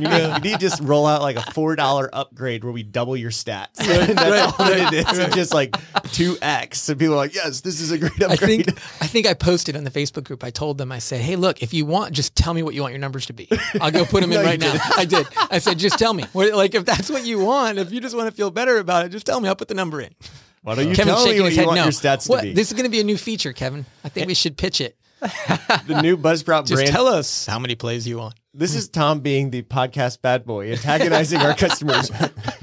[0.00, 2.84] you, need, you need to just roll out like a four dollar upgrade where we
[2.84, 3.74] double your stats.
[3.74, 5.18] That's all that it is.
[5.18, 5.74] It's just like
[6.12, 6.88] two X.
[6.88, 8.30] And people are like, "Yes, this is a great upgrade.
[8.30, 10.44] I upgrade." think I think I posted on the Facebook group.
[10.44, 12.82] I told them I said, "Hey, look, if you want, just tell me what you
[12.82, 13.48] want your numbers to be.
[13.80, 15.26] I'll go put them in No, you right now." I did.
[15.50, 16.22] I said, "Just tell me.
[16.32, 19.06] What, like if that's what you want, if you just want to feel better about
[19.06, 19.48] it, just tell me.
[19.48, 20.14] I'll put the number in."
[20.62, 21.66] Why don't you Kevin's tell me what you head.
[21.66, 22.42] want No, your stats what?
[22.42, 22.52] to be?
[22.52, 23.86] This is going to be a new feature, Kevin.
[24.04, 24.96] I think we should pitch it.
[25.20, 26.90] The new Buzzsprout Just brand.
[26.90, 28.34] tell us how many plays you want.
[28.52, 32.10] This is Tom being the podcast bad boy, antagonizing our customers.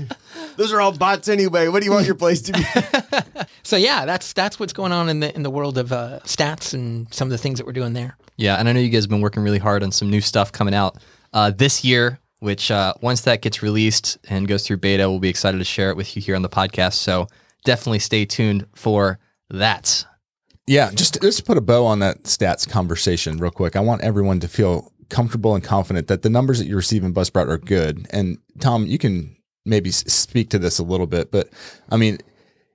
[0.57, 1.67] Those are all bots anyway.
[1.67, 2.63] What do you want your place to be?
[3.65, 6.73] So yeah, that's that's what's going on in the in the world of uh, stats
[6.73, 8.17] and some of the things that we're doing there.
[8.35, 10.51] Yeah, and I know you guys have been working really hard on some new stuff
[10.51, 10.97] coming out
[11.31, 12.19] uh, this year.
[12.39, 15.91] Which uh, once that gets released and goes through beta, we'll be excited to share
[15.91, 16.95] it with you here on the podcast.
[16.95, 17.27] So
[17.63, 19.17] definitely stay tuned for
[19.49, 20.05] that.
[20.67, 23.75] Yeah, just just put a bow on that stats conversation real quick.
[23.75, 27.13] I want everyone to feel comfortable and confident that the numbers that you receive in
[27.13, 28.07] Buzzsprout are good.
[28.11, 31.49] And Tom, you can maybe speak to this a little bit, but
[31.89, 32.19] I mean,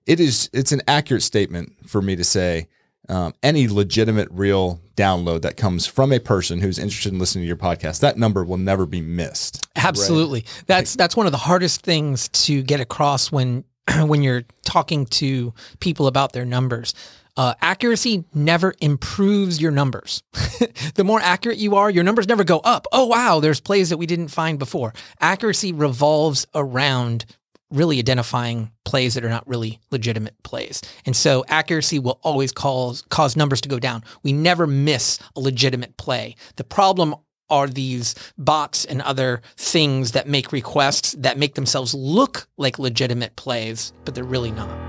[0.07, 2.69] it is it's an accurate statement for me to say
[3.09, 7.47] um, any legitimate real download that comes from a person who's interested in listening to
[7.47, 9.67] your podcast, that number will never be missed.
[9.77, 10.45] Absolutely.
[10.67, 13.65] That's that's one of the hardest things to get across when
[14.03, 16.95] when you're talking to people about their numbers.
[17.39, 20.25] Uh, accuracy never improves your numbers.
[20.97, 22.89] the more accurate you are, your numbers never go up.
[22.91, 24.93] Oh wow, there's plays that we didn't find before.
[25.21, 27.25] Accuracy revolves around
[27.71, 30.83] really identifying plays that are not really legitimate plays.
[31.07, 34.03] And so accuracy will always cause cause numbers to go down.
[34.25, 36.35] We never miss a legitimate play.
[36.57, 37.15] The problem
[37.51, 43.37] are these bots and other things that make requests that make themselves look like legitimate
[43.37, 44.88] plays, but they're really not.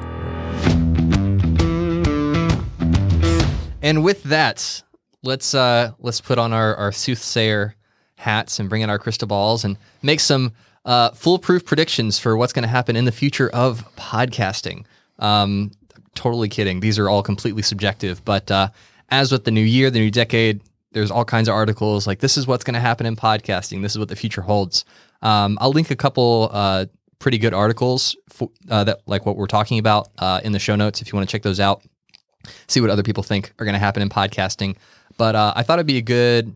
[3.81, 4.83] And with that,
[5.23, 7.75] let's uh, let's put on our, our soothsayer
[8.15, 10.51] hats and bring in our crystal balls and make some
[10.85, 14.85] uh, foolproof predictions for what's going to happen in the future of podcasting.
[15.19, 15.71] Um,
[16.15, 16.81] totally kidding.
[16.81, 18.23] These are all completely subjective.
[18.25, 18.69] But uh,
[19.09, 20.61] as with the new year, the new decade,
[20.91, 23.81] there's all kinds of articles like this is what's going to happen in podcasting.
[23.81, 24.83] This is what the future holds.
[25.21, 26.85] Um, I'll link a couple uh,
[27.19, 30.75] pretty good articles for, uh, that like what we're talking about uh, in the show
[30.75, 31.81] notes if you want to check those out
[32.67, 34.75] see what other people think are going to happen in podcasting.
[35.17, 36.55] But uh, I thought it'd be a good,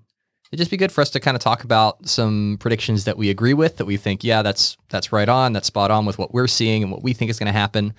[0.52, 3.30] it'd just be good for us to kind of talk about some predictions that we
[3.30, 6.34] agree with, that we think, yeah, that's that's right on, that's spot on with what
[6.34, 7.94] we're seeing and what we think is going to happen.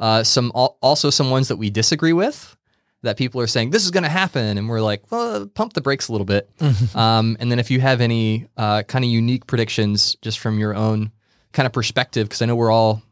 [0.00, 2.56] Uh, some also some ones that we disagree with,
[3.02, 5.80] that people are saying this is going to happen, and we're like, well, pump the
[5.80, 6.50] brakes a little bit.
[6.94, 10.74] um, and then if you have any uh, kind of unique predictions, just from your
[10.74, 11.10] own
[11.52, 13.02] kind of perspective, because I know we're all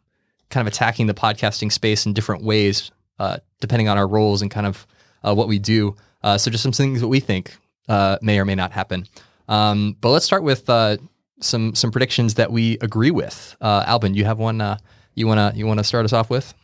[0.51, 4.51] kind of attacking the podcasting space in different ways, uh, depending on our roles and
[4.51, 4.87] kind of
[5.23, 5.97] uh, what we do.
[6.23, 7.57] Uh, so just some things that we think
[7.89, 9.07] uh, may or may not happen.
[9.49, 10.99] Um, but let's start with uh,
[11.41, 13.57] some some predictions that we agree with.
[13.61, 14.79] Uh, Alban, you have one uh,
[15.15, 16.55] you wanna you wanna start us off with?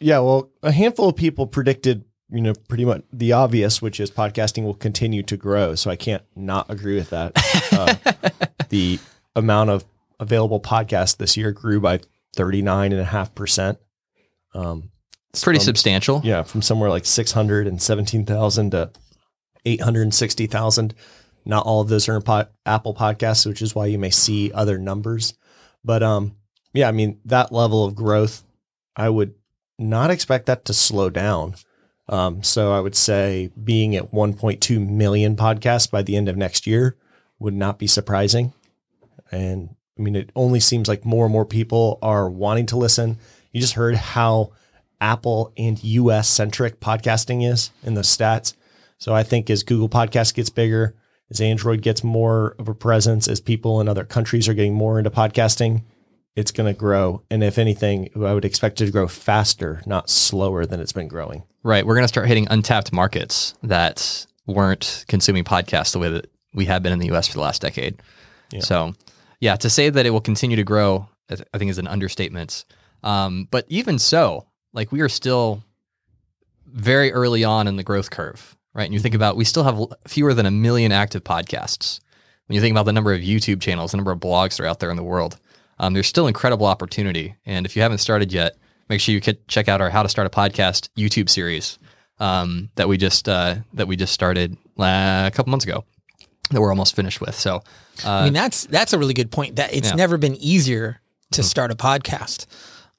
[0.00, 4.10] Yeah, well, a handful of people predicted, you know, pretty much the obvious, which is
[4.10, 5.74] podcasting will continue to grow.
[5.74, 7.32] So I can't not agree with that.
[7.72, 7.94] Uh,
[8.68, 9.00] the
[9.34, 9.84] amount of
[10.20, 12.00] available podcasts this year grew by
[12.36, 13.76] 39.5%.
[14.54, 14.97] Um, It's
[15.34, 16.20] pretty from- substantial.
[16.24, 18.90] Yeah, from somewhere like 617,000 to
[19.64, 20.94] 860,000.
[21.44, 24.52] Not all of those are in pod, Apple Podcasts, which is why you may see
[24.52, 25.34] other numbers.
[25.84, 26.36] But um,
[26.74, 28.42] yeah, I mean, that level of growth,
[28.96, 29.34] I would
[29.78, 31.54] not expect that to slow down.
[32.08, 36.66] Um, so I would say being at 1.2 million podcasts by the end of next
[36.66, 36.96] year
[37.38, 38.52] would not be surprising.
[39.30, 43.18] And I mean, it only seems like more and more people are wanting to listen.
[43.52, 44.52] You just heard how
[45.00, 48.54] Apple and US centric podcasting is in the stats.
[48.98, 50.96] So I think as Google Podcast gets bigger,
[51.30, 54.98] as Android gets more of a presence, as people in other countries are getting more
[54.98, 55.84] into podcasting,
[56.34, 57.22] it's going to grow.
[57.30, 61.08] And if anything, I would expect it to grow faster, not slower than it's been
[61.08, 61.44] growing.
[61.62, 61.84] Right.
[61.86, 66.82] We're gonna start hitting untapped markets that weren't consuming podcasts the way that we have
[66.82, 68.00] been in the US for the last decade.
[68.50, 68.60] Yeah.
[68.60, 68.94] So
[69.40, 72.64] yeah, to say that it will continue to grow, I think is an understatement.
[73.02, 74.46] Um, but even so,
[74.78, 75.64] like we are still
[76.66, 78.84] very early on in the growth curve, right?
[78.84, 81.98] And you think about, we still have fewer than a million active podcasts.
[82.46, 84.66] When you think about the number of YouTube channels, the number of blogs that are
[84.66, 85.36] out there in the world,
[85.80, 87.34] um, there's still incredible opportunity.
[87.44, 88.56] And if you haven't started yet,
[88.88, 91.78] make sure you check out our How to Start a Podcast YouTube series
[92.20, 95.84] um, that we just uh, that we just started la- a couple months ago
[96.50, 97.34] that we're almost finished with.
[97.34, 97.62] So
[98.04, 99.56] I mean, that's that's a really good point.
[99.56, 99.96] That it's Yeah.
[99.96, 101.00] never been easier
[101.32, 102.46] to start a podcast.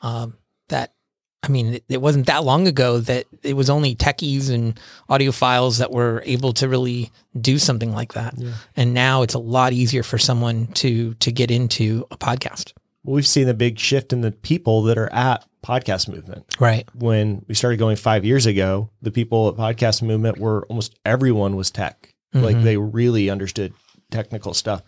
[0.02, 0.36] Um,
[0.68, 0.94] that
[1.42, 4.78] I mean, it, wasn't that long ago that it was only techies and
[5.10, 8.36] audiophiles that were able to really do something like that.
[8.76, 12.74] And now it's a lot easier for someone to to get into a podcast.
[13.04, 16.56] Well, we've seen a big shift in the people that are at podcast movement.
[16.60, 16.88] Right.
[16.94, 21.56] when we started going five years ago, the people at Podcast Movement were almost everyone
[21.56, 22.14] was tech.
[22.34, 22.66] Like mm-hmm.
[22.66, 23.74] they really understood
[24.12, 24.84] technical stuff.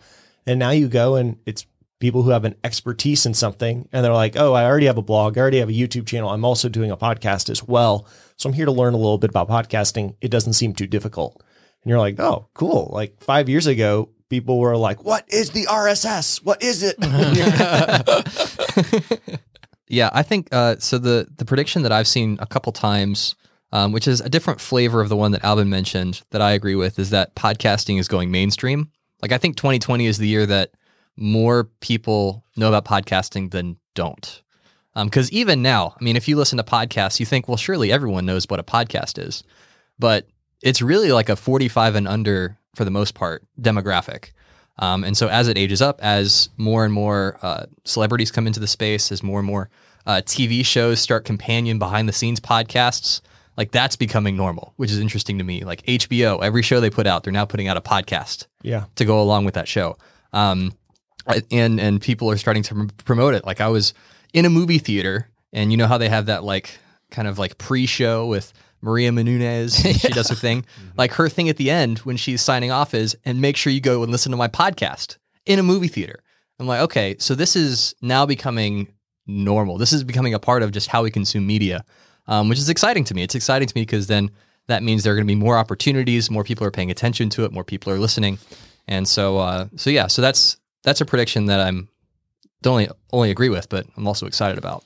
[0.46, 1.66] And now you go and it's
[2.02, 5.02] people who have an expertise in something and they're like, oh, I already have a
[5.02, 5.38] blog.
[5.38, 6.30] I already have a YouTube channel.
[6.30, 8.06] I'm also doing a podcast as well.
[8.36, 10.16] So I'm here to learn a little bit about podcasting.
[10.20, 11.40] It doesn't seem too difficult.
[11.82, 12.90] And you're like, oh, cool.
[12.92, 16.42] Like five years ago, people were like, "What is the RSS?
[16.44, 16.96] What is it?"
[19.92, 20.96] Yeah, I think uh, so.
[20.96, 23.34] The the prediction that I've seen a couple times,
[23.72, 26.76] um, which is a different flavor of the one that Alban mentioned, that I agree
[26.76, 28.90] with, is that podcasting is going mainstream.
[29.20, 30.70] Like I think 2020 is the year that
[31.16, 34.42] more people know about podcasting than don't.
[34.94, 38.26] Because even now, I mean, if you listen to podcasts, you think, well, surely everyone
[38.26, 39.42] knows what a podcast is,
[39.98, 40.26] but
[40.62, 44.32] it's really like a 45 and under, for the most part, demographic.
[44.78, 48.60] Um, and so as it ages up, as more and more uh, celebrities come into
[48.60, 49.70] the space, as more and more
[50.06, 53.20] uh, TV shows start companion behind the scenes podcasts,
[53.56, 55.64] like that's becoming normal, which is interesting to me.
[55.64, 58.84] Like HBO, every show they put out, they're now putting out a podcast yeah.
[58.96, 59.96] to go along with that show.
[60.32, 60.72] Um,
[61.50, 63.44] and and people are starting to promote it.
[63.44, 63.94] Like I was
[64.32, 66.78] in a movie theater, and you know how they have that like
[67.10, 69.84] kind of like pre-show with Maria Menounos.
[69.84, 70.64] and She does her thing.
[70.96, 73.80] Like her thing at the end when she's signing off is, and make sure you
[73.80, 76.22] go and listen to my podcast in a movie theater.
[76.58, 78.92] I'm like, okay, so this is now becoming
[79.26, 79.78] normal.
[79.78, 81.84] This is becoming a part of just how we consume media,
[82.26, 83.22] um, which is exciting to me.
[83.22, 84.30] It's exciting to me because then
[84.68, 87.44] that means there are going to be more opportunities, more people are paying attention to
[87.44, 88.38] it, more people are listening,
[88.86, 91.88] and so uh, so yeah, so that's that's a prediction that I'm
[92.62, 94.84] don't only only agree with, but I'm also excited about.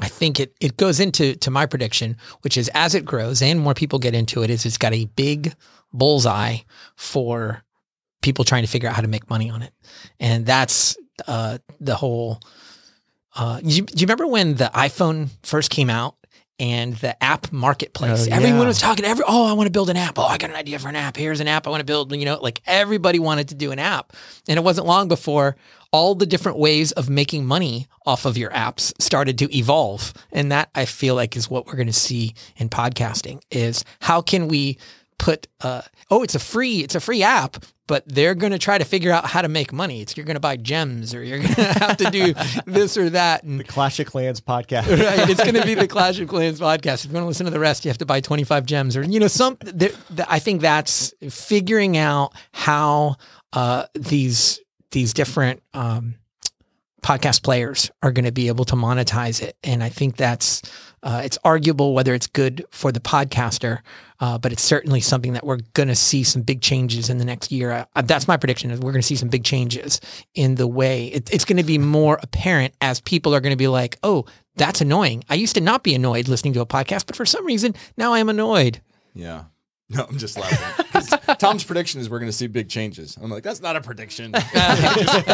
[0.00, 3.60] I think it, it goes into to my prediction, which is as it grows and
[3.60, 5.54] more people get into it, is it's got a big
[5.92, 6.58] bullseye
[6.96, 7.62] for
[8.20, 9.72] people trying to figure out how to make money on it,
[10.18, 12.40] and that's uh, the whole.
[13.36, 16.14] Uh, you, do you remember when the iPhone first came out
[16.58, 18.28] and the app marketplace?
[18.28, 18.66] Oh, Everyone yeah.
[18.66, 19.04] was talking.
[19.04, 20.18] Every oh, I want to build an app.
[20.18, 21.16] Oh, I got an idea for an app.
[21.16, 22.14] Here's an app I want to build.
[22.14, 24.12] You know, like everybody wanted to do an app,
[24.48, 25.56] and it wasn't long before
[25.94, 30.50] all the different ways of making money off of your apps started to evolve and
[30.50, 34.48] that i feel like is what we're going to see in podcasting is how can
[34.48, 34.76] we
[35.18, 38.78] put uh, oh it's a free it's a free app but they're going to try
[38.78, 41.38] to figure out how to make money it's you're going to buy gems or you're
[41.38, 42.34] going to have to do
[42.66, 44.88] this or that and The Clash of Clans podcast.
[44.90, 45.28] right.
[45.28, 47.04] It's going to be the Clash of Clans podcast.
[47.04, 49.02] If you want to listen to the rest, you have to buy 25 gems or,
[49.02, 49.58] you know, some,
[50.28, 53.16] I think that's figuring out how
[53.52, 56.16] uh, these, these different um,
[57.02, 59.56] podcast players are going to be able to monetize it.
[59.64, 60.62] And I think that's,
[61.04, 63.80] uh, it's arguable whether it's good for the podcaster,
[64.20, 67.24] uh, but it's certainly something that we're going to see some big changes in the
[67.24, 67.86] next year.
[67.94, 70.00] Uh, that's my prediction is we're going to see some big changes
[70.34, 73.56] in the way it, it's going to be more apparent as people are going to
[73.56, 74.24] be like, oh,
[74.56, 75.24] that's annoying.
[75.28, 78.14] I used to not be annoyed listening to a podcast, but for some reason now
[78.14, 78.80] I am annoyed.
[79.14, 79.44] Yeah.
[79.90, 80.83] No, I'm just laughing.
[81.10, 83.16] 'Cause Tom's prediction is we're going to see big changes.
[83.20, 84.34] I'm like, that's not a prediction.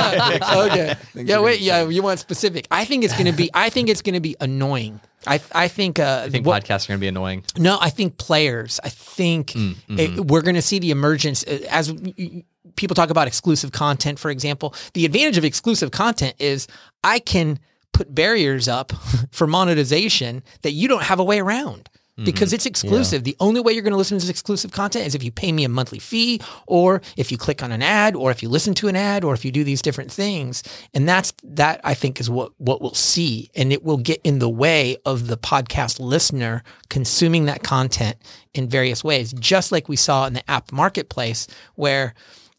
[0.00, 0.94] okay.
[1.12, 1.40] Things Yeah.
[1.40, 1.60] Wait.
[1.60, 1.88] Yeah.
[1.88, 2.66] You want specific?
[2.70, 3.50] I think it's going to be.
[3.54, 5.00] I think it's going to be annoying.
[5.26, 5.40] I.
[5.52, 5.98] I think.
[5.98, 7.44] Uh, I think what- podcasts are going to be annoying.
[7.58, 8.80] No, I think players.
[8.84, 12.44] I think it- we're going to see the emergence uh, as y- y-
[12.76, 14.18] people talk about exclusive content.
[14.18, 16.66] For example, the advantage of exclusive content is
[17.04, 17.58] I can
[17.92, 18.92] put barriers up
[19.30, 21.88] for monetization that you don't have a way around.
[22.20, 22.26] Mm-hmm.
[22.26, 23.24] Because it's exclusive.
[23.24, 25.52] The only way you're going to listen to this exclusive content is if you pay
[25.52, 28.74] me a monthly fee, or if you click on an ad, or if you listen
[28.74, 30.62] to an ad, or if you do these different things.
[30.92, 34.38] And that's that I think is what what we'll see, and it will get in
[34.38, 38.16] the way of the podcast listener consuming that content
[38.52, 42.12] in various ways, just like we saw in the app marketplace, where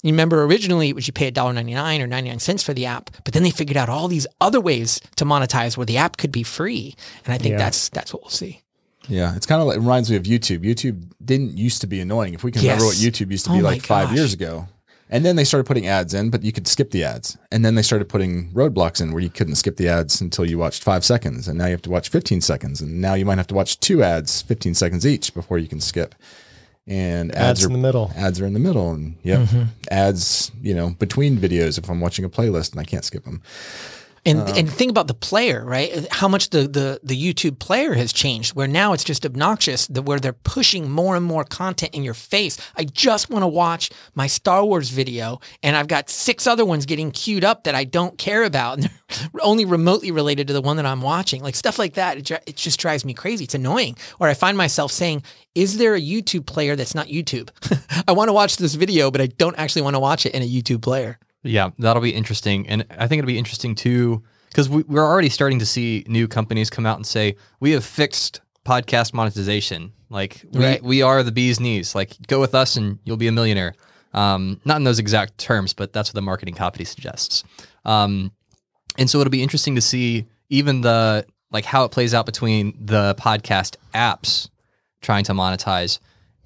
[0.04, 3.36] you remember originally it was you pay $1.99 or 99 cents for the app, but
[3.36, 6.42] then they figured out all these other ways to monetize where the app could be
[6.42, 6.96] free.
[7.26, 7.58] And I think Yeah.
[7.60, 8.62] that's that's what we'll see.
[9.08, 10.60] Yeah, it's kind of like it reminds me of YouTube.
[10.60, 12.34] YouTube didn't used to be annoying.
[12.34, 14.18] If we can remember what YouTube used to Oh be like five gosh.
[14.18, 14.68] years ago.
[15.14, 17.38] And then they started putting ads in, but you could skip the ads.
[17.52, 20.58] And then they started putting roadblocks in where you couldn't skip the ads until you
[20.58, 21.50] watched five seconds.
[21.50, 22.80] And now you have to watch 15 seconds.
[22.80, 25.82] And now you might have to watch two ads, 15 seconds each before you can
[25.82, 26.16] skip.
[26.88, 28.12] And ads, Ads are in the middle.
[28.16, 28.92] Ads are in the middle.
[28.92, 29.64] And yep, mm-hmm.
[29.92, 33.42] ads, you know, between videos if I'm watching a playlist and I can't skip them.
[34.24, 34.54] And uh-huh.
[34.56, 36.08] and think about the player, right?
[36.12, 40.04] How much the, the the YouTube player has changed, where now it's just obnoxious that
[40.04, 42.60] where they're pushing more and more content in your face.
[42.78, 46.86] I just want to watch my Star Wars video, and I've got six other ones
[46.86, 50.62] getting queued up that I don't care about, and they're only remotely related to the
[50.62, 51.42] one that I'm watching.
[51.42, 53.46] Like stuff like that, it, it just drives me crazy.
[53.46, 53.98] It's annoying.
[54.20, 55.24] Or I find myself saying,
[55.56, 57.50] "Is there a YouTube player that's not YouTube?
[58.08, 60.44] I want to watch this video, but I don't actually want to watch it in
[60.44, 64.70] a YouTube player." Yeah, that'll be interesting, and I think it'll be interesting too because
[64.70, 68.42] we, we're already starting to see new companies come out and say we have fixed
[68.66, 69.94] podcast monetization.
[70.10, 70.84] Like we, Right.
[70.84, 71.96] we are the bee's knees.
[71.96, 73.74] Like go with us and you'll be a millionaire.
[74.14, 77.46] Um, not in those exact terms, but that's what the marketing copy suggests.
[77.86, 78.34] Um,
[78.98, 82.78] and so it'll be interesting to see even the like how it plays out between
[82.86, 84.50] the podcast apps
[85.02, 86.00] trying to monetize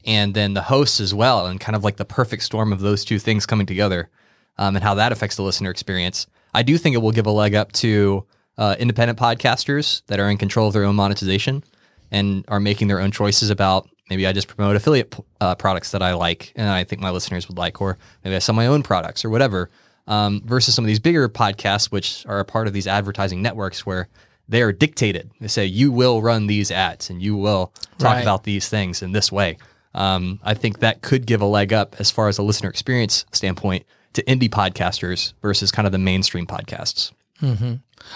[0.06, 3.04] and then the hosts as well, and kind of like the perfect storm of those
[3.04, 4.10] two things coming together,
[4.58, 6.28] um, and how that affects the listener experience.
[6.54, 8.26] I do think it will give a leg up to
[8.58, 11.64] uh, independent podcasters that are in control of their own monetization
[12.12, 16.02] and are making their own choices about maybe I just promote affiliate uh, products that
[16.02, 18.84] I like and I think my listeners would like, or maybe I sell my own
[18.84, 19.70] products or whatever.
[20.08, 23.88] Um, versus some of these bigger podcasts, which are a part of these advertising networks
[23.88, 24.08] where
[24.48, 25.32] they are dictated.
[25.42, 28.22] They say you will run these ads and you will talk Right.
[28.22, 29.58] about these things in this way.
[29.96, 33.26] Um, I think that could give a leg up as far as a listener experience
[33.32, 33.84] standpoint
[34.16, 37.12] to indie podcasters versus kind of the mainstream podcasts.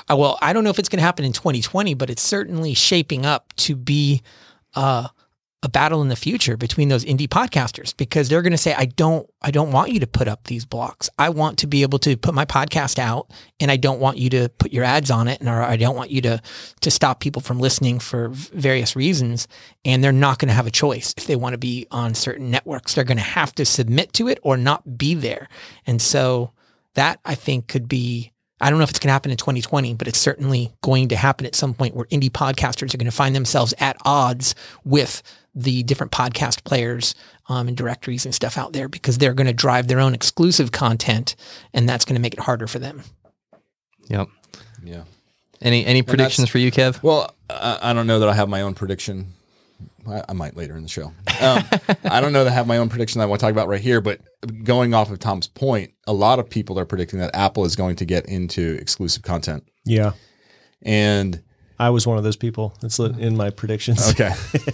[0.10, 2.74] Uh, well, I don't know if it's going to happen in 2020, but it's certainly
[2.74, 4.22] shaping up to be
[4.76, 5.08] uh,
[5.62, 8.86] a battle in the future between those indie podcasters because they're going to say, "I
[8.86, 11.10] don't, I don't want you to put up these blocks.
[11.20, 14.30] I want to be able to put my podcast out, and I don't want you
[14.32, 16.42] to put your ads on it, and or I don't want you to
[16.80, 19.48] to stop people from listening for various reasons."
[19.84, 22.50] And they're not going to have a choice if they want to be on certain
[22.50, 22.94] networks.
[22.94, 25.50] They're going to have to submit to it or not be there,
[25.86, 26.52] and so
[26.96, 29.94] that I think could be I don't know if it's going to happen in 2020,
[29.94, 33.12] but it's certainly going to happen at some point where indie podcasters are going to
[33.12, 35.24] find themselves at odds with
[35.56, 37.16] the different podcast players
[37.48, 40.72] um, and directories and stuff out there because they're going to drive their own exclusive
[40.72, 41.36] content,
[41.74, 43.04] and that's going to make it harder for them.
[44.08, 44.28] Yep.
[44.84, 45.04] Yeah.
[45.62, 47.04] Any any predictions for you, Kev?
[47.04, 49.34] Well, I, I don't know that I have my own prediction.
[50.08, 51.14] I, I might later in the show.
[51.42, 51.64] Um,
[52.06, 53.68] I don't know that I have my own prediction that I want to talk about
[53.68, 54.22] right here, but
[54.64, 57.98] going off of Tom's point, a lot of people are predicting that Apple is going
[57.98, 59.66] to get into exclusive content.
[59.86, 60.14] Yeah.
[60.82, 61.44] And
[61.78, 62.74] I was one of those people.
[62.84, 64.10] It's in my predictions.
[64.12, 64.34] okay.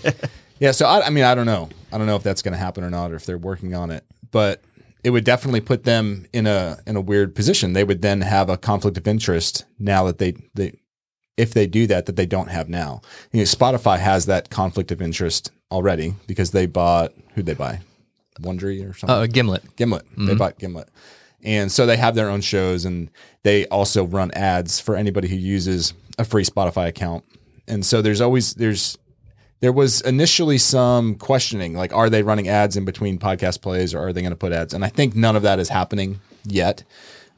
[0.60, 0.72] yeah.
[0.72, 1.70] So, I, I mean, I don't know.
[1.92, 3.92] I don't know if that's going to happen or not, or if they're working on
[3.92, 4.62] it, but
[5.04, 7.74] it would definitely put them in a in a weird position.
[7.74, 10.74] They would then have a conflict of interest now that they they
[11.38, 13.02] if they do that that they don't have now.
[13.32, 17.82] You know, Spotify has that conflict of interest already because they bought who'd they buy?
[18.42, 19.16] Wondery or something.
[19.16, 19.76] Uh, Gimlet.
[19.76, 20.06] Gimlet.
[20.18, 20.90] They bought Gimlet.
[21.44, 23.10] And so they have their own shows and
[23.44, 27.24] they also run ads for anybody who uses a free Spotify account.
[27.68, 28.98] And so there's always there's
[29.66, 34.00] there was initially some questioning like are they running ads in between podcast plays or
[34.00, 34.76] are they going to put ads?
[34.76, 36.84] And I think none of that is happening yet.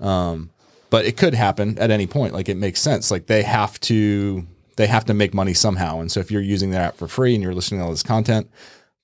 [0.02, 0.50] Um,
[0.90, 2.34] but it could happen at any point.
[2.34, 3.12] Like it makes sense.
[3.12, 6.02] Like they have to they have to make money somehow.
[6.02, 8.04] And so if you're using their app for free and you're listening to all this
[8.04, 8.52] content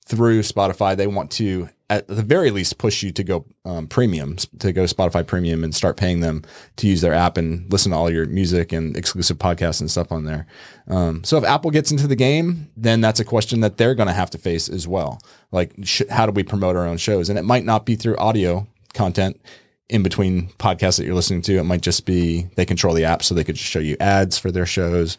[0.04, 4.36] through Spotify, they want to at the very least push you to go um, premium,
[4.58, 6.42] to go Spotify premium and start paying them
[6.76, 10.10] to use their app and listen to all your music and exclusive podcasts and stuff
[10.10, 10.46] on there.
[10.88, 14.08] Um, so if Apple gets into the game, then that's a question that they're going
[14.08, 15.20] to have to face as well.
[15.52, 17.28] Like, sh- how do we promote our own shows?
[17.28, 19.40] And it might not be through audio content
[19.88, 21.58] in between podcasts that you're listening to.
[21.58, 24.38] It might just be they control the app so they could just show you ads
[24.38, 25.18] for their shows.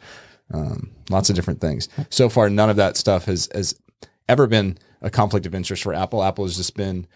[0.54, 1.88] Um, lots of different things.
[2.10, 3.80] So far, none of that stuff has has
[4.28, 6.24] ever been a conflict of interest for Apple.
[6.24, 7.08] Apple has just been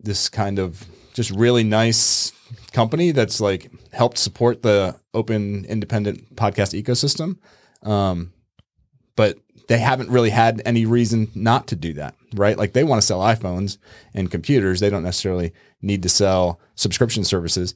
[0.00, 2.32] this kind of just really nice
[2.72, 7.38] company that's like helped support the open independent podcast ecosystem.
[7.86, 8.32] Um,
[9.16, 12.56] but they haven't really had any reason not to do that, right?
[12.56, 13.78] Like they want to sell iPhones
[14.14, 14.80] and computers.
[14.80, 17.74] They don't necessarily need to sell subscription services,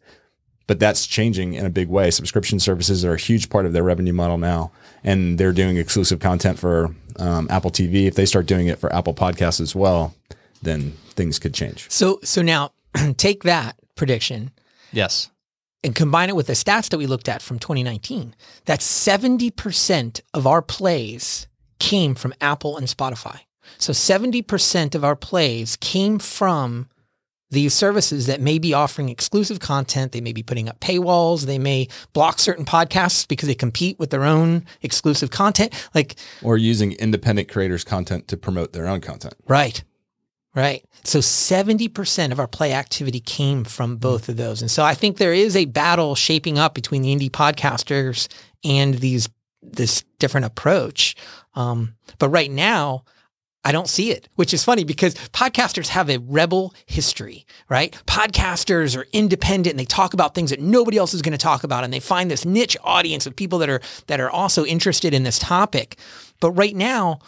[0.66, 2.10] but that's changing in a big way.
[2.10, 4.72] Subscription services are a huge part of their revenue model now,
[5.04, 8.06] and they're doing exclusive content for um, Apple TV.
[8.06, 10.14] If they start doing it for Apple Podcasts as well,
[10.62, 11.86] then things could change.
[11.90, 12.72] So, so now
[13.16, 14.50] take that prediction
[14.92, 15.30] Yes.
[15.84, 18.34] and combine it with the stats that we looked at from 2019.
[18.64, 21.46] That 70% of our plays
[21.78, 23.40] came from Apple and Spotify.
[23.78, 26.88] So 70% of our plays came from
[27.50, 30.12] these services that may be offering exclusive content.
[30.12, 31.46] They may be putting up paywalls.
[31.46, 35.72] They may block certain podcasts because they compete with their own exclusive content.
[35.94, 39.34] Like, Or using independent creators' content to promote their own content.
[39.46, 39.82] Right.
[40.54, 40.84] Right.
[41.04, 44.62] So 70% of our play activity came from both of those.
[44.62, 48.26] And so I think there is a battle shaping up between the indie podcasters
[48.64, 49.28] and these
[49.62, 51.14] this different approach.
[51.54, 53.04] Um, but right now,
[53.66, 58.00] I don't see it, which is funny because podcasters have a rebel history, right?
[58.06, 61.64] Podcasters are independent and they talk about things that nobody else is going to talk
[61.64, 65.12] about and they find this niche audience of people that are that are also interested
[65.12, 65.98] in this topic.
[66.38, 67.18] But right now,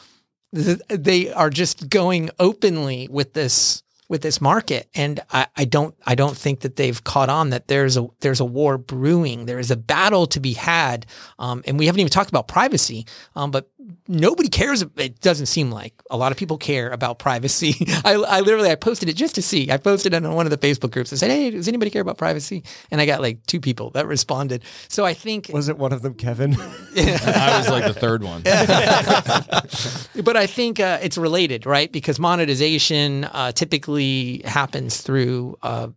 [0.53, 6.15] they are just going openly with this with this market and I, I don't I
[6.15, 9.71] don't think that they've caught on that there's a there's a war brewing there is
[9.71, 11.07] a battle to be had
[11.39, 13.07] um, and we haven't even talked about privacy
[13.37, 13.69] um, but
[14.07, 14.85] nobody cares.
[14.97, 17.75] It doesn't seem like a lot of people care about privacy.
[18.05, 19.71] I, I literally I posted it just to see.
[19.71, 21.13] I posted it on one of the Facebook groups.
[21.13, 24.07] I said, "Hey, does anybody care about privacy?" And I got like two people that
[24.07, 24.65] responded.
[24.89, 26.55] So I think, Wasn't one of them Kevin?
[26.97, 28.43] I was like the third one.
[28.43, 31.91] but I think uh, it's related, right?
[31.91, 33.98] Because monetization uh, typically
[34.45, 35.89] happens through uh,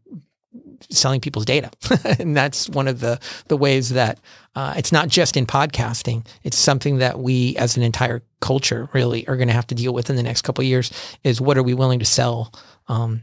[0.90, 1.72] selling people's data,
[2.20, 4.20] and that's one of the the ways that
[4.56, 6.26] uh, it's not just in podcasting.
[6.44, 9.94] It's something that we, as an entire culture, really are going to have to deal
[9.94, 10.92] with in the next couple of years.
[11.24, 12.52] Is what are we willing to sell?
[12.88, 13.22] Um,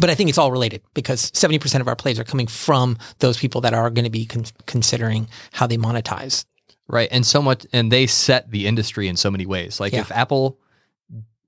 [0.00, 3.36] but I think it's all related because 70% of our plays are coming from those
[3.36, 6.44] people that are going to be con- considering how they monetize.
[6.86, 7.08] Right.
[7.10, 9.80] And so much, and they set the industry in so many ways.
[9.80, 10.00] Like Yeah.
[10.00, 10.56] if Apple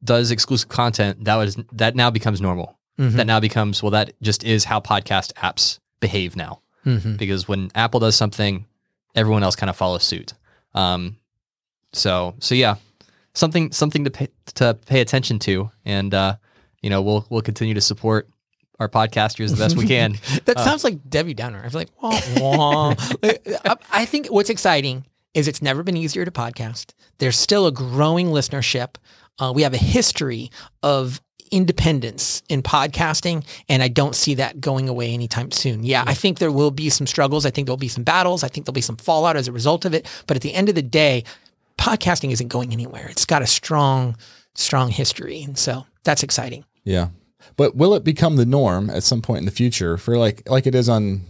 [0.03, 2.79] does exclusive content, that was, that now becomes normal.
[2.99, 3.13] Mhm.
[3.13, 6.61] That now becomes, well, that just is how podcast apps behave now.
[6.87, 7.17] Mhm.
[7.17, 8.67] Because when Apple does something,
[9.15, 10.33] everyone else kind of follows suit.
[10.75, 11.17] Um,
[11.93, 12.77] so, so yeah,
[13.35, 15.71] something, something to pay, to pay attention to.
[15.85, 16.37] And, uh,
[16.83, 18.29] you know, we'll, we'll continue to support
[18.79, 20.17] our podcasters the best we can.
[20.47, 21.63] That sounds like Debbie Downer.
[21.65, 22.95] I feel like, wah, wah.
[23.23, 26.93] Like, I, I think what's exciting is it's never been easier to podcast.
[27.19, 28.95] There's still a growing listenership.
[29.41, 30.51] Uh, we have a history
[30.83, 31.21] of
[31.51, 35.83] independence in podcasting, and I don't see that going away anytime soon.
[35.83, 37.45] Yeah, I think there will be some struggles.
[37.45, 38.45] I think there'll be some battles.
[38.45, 40.07] I think there'll be some fallout as a result of it.
[40.27, 41.25] But at the end of the day,
[41.79, 43.09] podcasting isn't going anywhere.
[43.09, 44.17] It's got a strong,
[44.55, 45.43] strong history.
[45.43, 46.65] And so that's exciting.
[46.85, 47.09] Yeah.
[47.57, 50.67] But will it become the norm at some point in the future for like like
[50.67, 51.23] it is on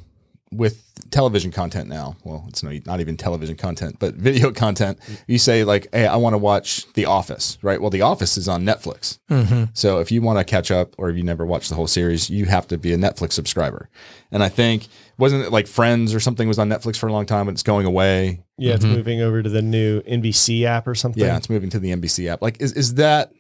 [0.53, 2.17] with television content now?
[2.25, 4.99] Well, it's no, not even television content, but video content.
[5.27, 7.81] You say like, "Hey, I want to watch The Office," right?
[7.81, 9.19] Well, The Office is on Netflix.
[9.31, 9.65] Mm-hmm.
[9.75, 12.31] So if you want to catch up, or if you never watched the whole series,
[12.31, 13.89] you have to be a Netflix subscriber.
[14.33, 14.89] And I think
[15.19, 17.63] wasn't it like Friends or something was on Netflix for a long time, but it's
[17.63, 18.43] going away.
[18.57, 18.95] yeah, it's mm-hmm.
[18.95, 21.23] moving over to the new NBC app or something.
[21.23, 22.43] Yeah, it's moving to the NBC app.
[22.43, 23.33] Like, is is that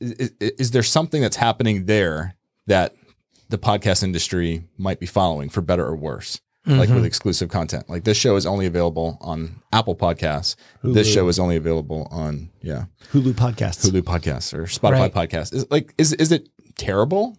[0.00, 2.36] is, is there something that's happening there
[2.66, 2.94] that
[3.48, 6.40] the podcast industry might be following for better or worse?
[6.66, 7.04] Like with mm-hmm.
[7.04, 10.56] exclusive content, like this show is only available on Apple Podcasts.
[10.82, 13.86] This show is only available on yeah Hulu podcasts.
[13.86, 15.14] Hulu Podcasts or Spotify Right.
[15.14, 15.52] Podcasts.
[15.52, 16.48] Is like is is it
[16.78, 17.36] terrible?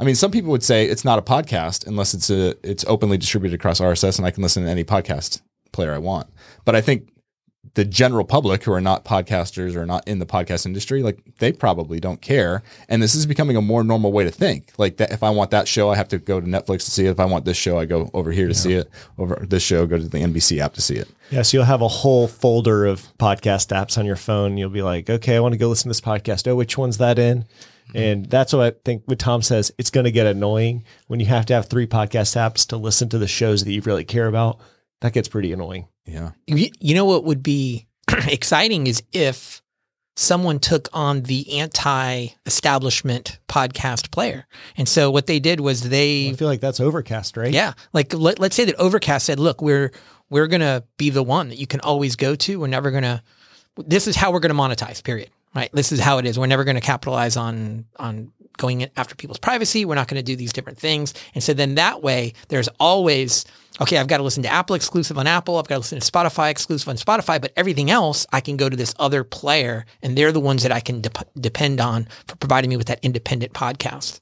[0.00, 3.18] I mean, some people would say it's not a podcast unless it's a it's openly
[3.18, 6.28] distributed across RSS and I can listen to any podcast player I want.
[6.64, 7.10] But I think
[7.74, 11.52] the general public who are not podcasters or not in the podcast industry, like they
[11.52, 12.62] probably don't care.
[12.88, 14.72] And this is becoming a more normal way to think.
[14.78, 17.06] Like that, if I want that show, I have to go to Netflix to see
[17.06, 17.10] it.
[17.10, 18.90] If I want this show, I go over here to see it.
[19.18, 21.08] Over this show, go to the NBC app to see it.
[21.30, 24.56] Yeah, so you'll have a whole folder of podcast apps on your phone.
[24.56, 26.46] You'll be like, okay, I want to go listen to this podcast.
[26.46, 27.44] Oh, which one's that in?
[27.88, 27.98] Mm-hmm.
[27.98, 29.72] And that's what I think what Tom says.
[29.78, 33.08] It's going to get annoying when you have to have three podcast apps to listen
[33.10, 34.60] to the shows that you really care about.
[35.00, 35.88] That gets pretty annoying.
[36.06, 36.30] Yeah.
[36.46, 37.86] You, you know what would be
[38.28, 39.62] exciting is if
[40.16, 44.46] someone took on the anti-establishment podcast player.
[44.76, 47.52] And so what they did was they I feel like that's overcast, right?
[47.52, 49.90] yeah, like let, let's say that Overcast said, "Look, we're
[50.30, 52.60] we're going to be the one that you can always go to.
[52.60, 53.22] We're never going to
[53.76, 55.70] this is how we're going to monetize, period." Right?
[55.72, 56.38] This is how it is.
[56.38, 59.84] We're never going to capitalize on on going after people's privacy.
[59.84, 61.14] We're not going to do these different things.
[61.34, 63.44] And so then that way there's always
[63.80, 65.58] okay, I've got to listen to Apple exclusive on Apple.
[65.58, 68.68] I've got to listen to Spotify exclusive on Spotify, but everything else I can go
[68.68, 72.36] to this other player and they're the ones that I can dep depend on for
[72.36, 74.20] providing me with that independent podcast.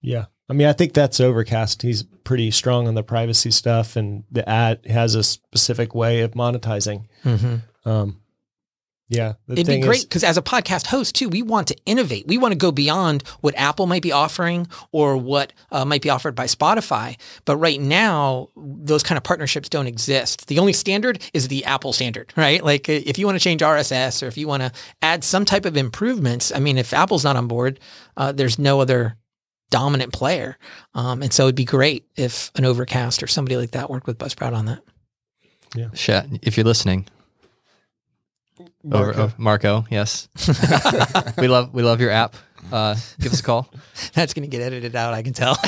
[0.00, 0.26] Yeah.
[0.48, 1.80] I mean, I think that's Overcast.
[1.82, 6.32] He's pretty strong on the privacy stuff, and the ad has a specific way of
[6.32, 7.06] monetizing.
[7.86, 8.20] Um,
[9.08, 9.34] yeah.
[9.46, 11.76] The It'd be thing great is- because as a podcast host too, we want to
[11.84, 12.26] innovate.
[12.26, 16.08] We want to go beyond what Apple might be offering or what uh, might be
[16.10, 17.18] offered by Spotify.
[17.44, 20.46] But right now, those kind of partnerships don't exist.
[20.46, 22.64] The only standard is the Apple standard, right?
[22.64, 24.72] Like uh, if you want to change RSS or if you want to
[25.02, 27.80] add some type of improvements, I mean, if Apple's not on board,
[28.16, 29.16] uh, there's no other
[29.70, 30.58] dominant player.
[30.94, 34.18] Um, and so it'd be great if an Overcast or somebody like that worked with
[34.18, 34.82] Buzzsprout on that.
[35.74, 35.88] Yeah.
[35.94, 37.06] Shit, if you're listening,
[38.90, 40.28] Over, oh, Marco, yes,
[41.38, 42.36] we love we love your app.
[42.70, 43.68] Uh, give us a call.
[44.14, 45.56] That's going to get edited out, I can tell.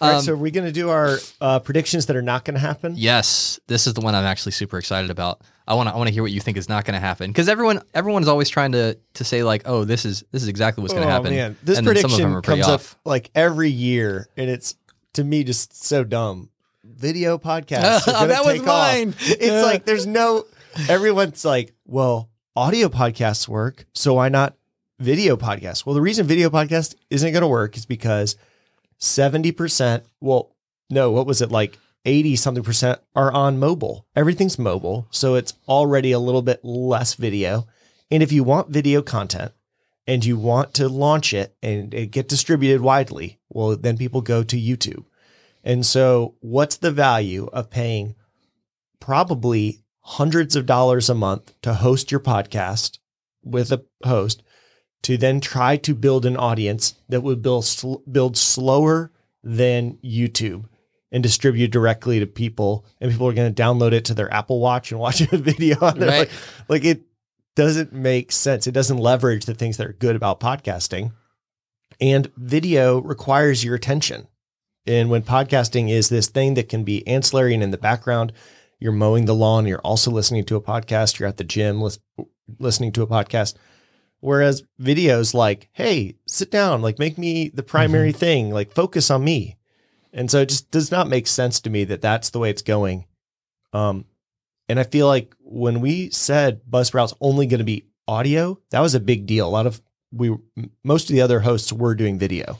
[0.00, 2.54] All right, so are we going to do our uh, predictions that are not going
[2.54, 2.94] to happen?
[2.96, 5.40] Yes, this is the one I'm actually super excited about.
[5.66, 7.30] I want to I want to hear what you think is not going to happen
[7.30, 10.48] because everyone everyone is always trying to to say like, oh, this is this is
[10.48, 11.30] exactly what's going to Oh, happen.
[11.34, 11.56] man.
[11.64, 12.94] This and then some of them prediction comes off.
[12.94, 14.76] up like every year, and it's
[15.14, 16.50] to me just so dumb.
[16.98, 18.06] Video podcast.
[18.06, 18.66] gonna That was off.
[18.66, 19.14] mine.
[19.20, 20.44] It's like there's no.
[20.88, 24.56] Everyone's like, well, audio podcasts work, so why not
[24.98, 25.86] video podcasts?
[25.86, 28.36] Well, the reason video podcast isn't going to work is because
[28.98, 30.04] seventy percent.
[30.20, 30.54] Well,
[30.90, 31.78] no, what was it like?
[32.04, 34.06] 80 something percent are on mobile.
[34.16, 35.06] Everything's mobile.
[35.10, 37.66] So it's already a little bit less video.
[38.10, 39.52] And if you want video content
[40.06, 44.42] and you want to launch it and it get distributed widely, well, then people go
[44.42, 45.04] to YouTube.
[45.68, 48.14] And so what's the value of paying
[49.00, 52.98] probably hundreds of dollars a month to host your podcast
[53.44, 54.42] with a host
[55.02, 59.12] to then try to build an audience that would build sl- build slower
[59.44, 60.64] than YouTube
[61.12, 64.60] and distribute directly to people and people are going to download it to their Apple
[64.60, 66.08] Watch and watch a video on there.
[66.08, 66.18] Right.
[66.20, 66.30] like,
[66.68, 67.02] like it
[67.56, 68.66] doesn't make sense.
[68.66, 71.12] It doesn't leverage the things that are good about podcasting.
[72.00, 74.28] And video requires your attention
[74.88, 78.32] and when podcasting is this thing that can be ancillary and in the background
[78.80, 82.00] you're mowing the lawn you're also listening to a podcast you're at the gym lis-
[82.58, 83.54] listening to a podcast
[84.20, 89.24] Whereas videos like, hey, sit down, like make me the primary thing, like focus on
[89.24, 89.56] me.
[90.12, 92.62] And so it just does not make sense to me that that's the way it's
[92.62, 93.06] going.
[93.72, 94.06] Um,
[94.68, 98.94] and I feel like when we said Buzzsprout's only going to be audio, that was
[98.94, 99.46] a big deal.
[99.46, 99.80] A lot of
[100.10, 100.34] we,
[100.82, 102.58] most of the other hosts were doing video.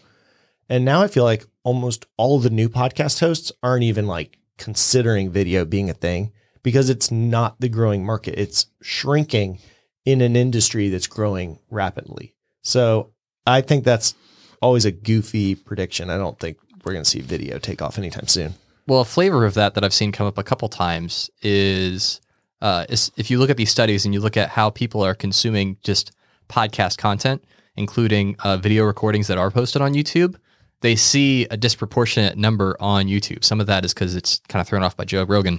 [0.68, 5.30] And now I feel like almost all the new podcast hosts aren't even like considering
[5.30, 8.38] video being a thing because it's not the growing market.
[8.38, 9.60] It's shrinking
[10.04, 12.34] in an industry that's growing rapidly.
[12.62, 13.12] So
[13.46, 14.14] I think that's
[14.60, 16.10] always a goofy prediction.
[16.10, 18.54] I don't think we're going to see video take off anytime soon.
[18.86, 22.20] Well, a flavor of that that I've seen come up a couple times is,
[22.60, 25.14] uh, is if you look at these studies and you look at how people are
[25.14, 26.12] consuming just
[26.48, 27.44] podcast content,
[27.76, 30.36] including uh, video recordings that are posted on YouTube,
[30.80, 33.44] they see a disproportionate number on YouTube.
[33.44, 35.58] Some of that is because it's kind of thrown off by Joe Rogan.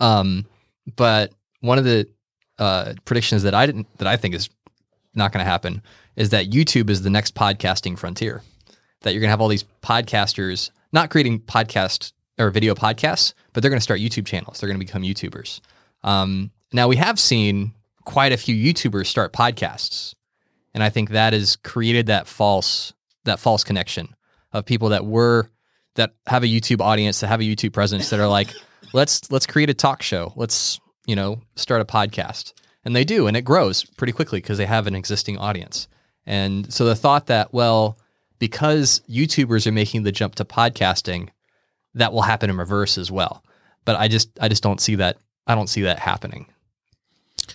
[0.00, 0.46] Um,
[0.96, 2.08] but one of the
[2.58, 4.48] uh, predictions that I didn't that I think is
[5.14, 5.82] not going to happen
[6.16, 8.42] is that YouTube is the next podcasting frontier.
[9.02, 13.62] That you're going to have all these podcasters not creating podcast or video podcasts, but
[13.62, 14.60] they're going to start YouTube channels.
[14.60, 15.60] They're going to become YouTubers.
[16.02, 17.72] Um, now we have seen
[18.04, 20.14] quite a few YouTubers start podcasts,
[20.74, 22.92] and I think that has created that false
[23.24, 24.15] that false connection
[24.56, 25.50] of people that were
[25.94, 28.52] that have a YouTube audience, that have a YouTube presence, that are like,
[28.92, 30.32] let's let's create a talk show.
[30.36, 32.52] Let's you know start a podcast,
[32.84, 35.88] and they do, and it grows pretty quickly because they have an existing audience.
[36.24, 37.98] And so the thought that well,
[38.38, 41.28] because YouTubers are making the jump to podcasting,
[41.94, 43.44] that will happen in reverse as well.
[43.84, 46.46] But I just I just don't see that I don't see that happening.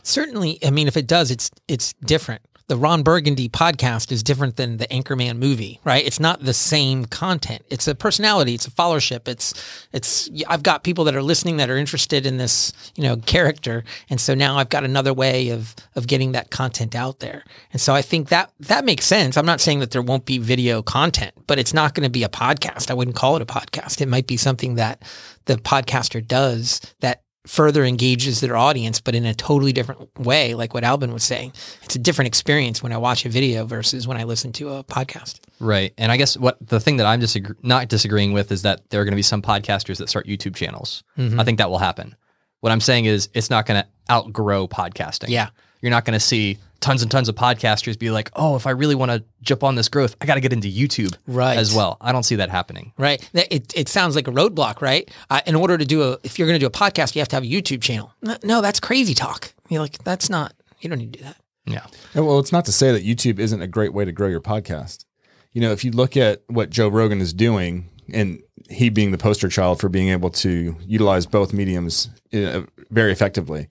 [0.04, 2.41] Certainly, I mean, if it does, it's it's different.
[2.72, 6.06] The Ron Burgundy podcast is different than the Anchorman movie, right?
[6.06, 7.66] It's not the same content.
[7.70, 8.54] It's a personality.
[8.54, 9.28] It's a followership.
[9.28, 9.54] It's
[9.92, 10.30] it's.
[10.48, 14.22] I've got people that are listening that are interested in this, you know, character, and
[14.22, 17.44] so now I've got another way of of getting that content out there.
[17.74, 19.36] And so I think that that makes sense.
[19.36, 22.24] I'm not saying that there won't be video content, but it's not going to be
[22.24, 22.90] a podcast.
[22.90, 24.00] I wouldn't call it a podcast.
[24.00, 25.04] It might be something that
[25.44, 30.74] the podcaster does that further engages their audience, but in a totally different way, like
[30.74, 31.54] what Alban was saying.
[31.82, 34.84] It's a different experience when I watch a video versus when I listen to a
[34.84, 35.39] podcast.
[35.60, 35.94] Right.
[35.98, 39.02] And I guess what the thing that I'm disagree- not disagreeing with is that there
[39.02, 41.04] are going to be some podcasters that start YouTube channels.
[41.18, 41.39] Mm-hmm.
[41.39, 42.16] I think that will happen.
[42.60, 45.30] What I'm saying is it's not going to outgrow podcasting.
[45.30, 45.50] Yeah.
[45.82, 48.72] You're not going to see tons and tons of podcasters be like, oh, if I
[48.72, 51.58] really want to jump on this growth, I got to get into YouTube Right.
[51.58, 51.98] as well.
[52.02, 52.92] I don't see that happening.
[52.98, 53.28] Right.
[53.34, 55.10] It, it sounds like a roadblock, right?
[55.30, 57.28] Uh, in order to do a, if you're going to do a podcast, you have
[57.30, 58.14] to have a YouTube channel.
[58.22, 59.54] No, no, that's crazy talk.
[59.70, 61.38] You're like, that's not, you don't need to do that.
[61.66, 61.86] Yeah.
[62.16, 64.42] Yeah, well, it's not to say that YouTube isn't a great way to grow your
[64.42, 65.06] podcast.
[65.54, 69.18] You know, if you look at what Joe Rogan is doing, and he being the
[69.18, 73.68] poster child for being able to utilize both mediums uh, very effectively,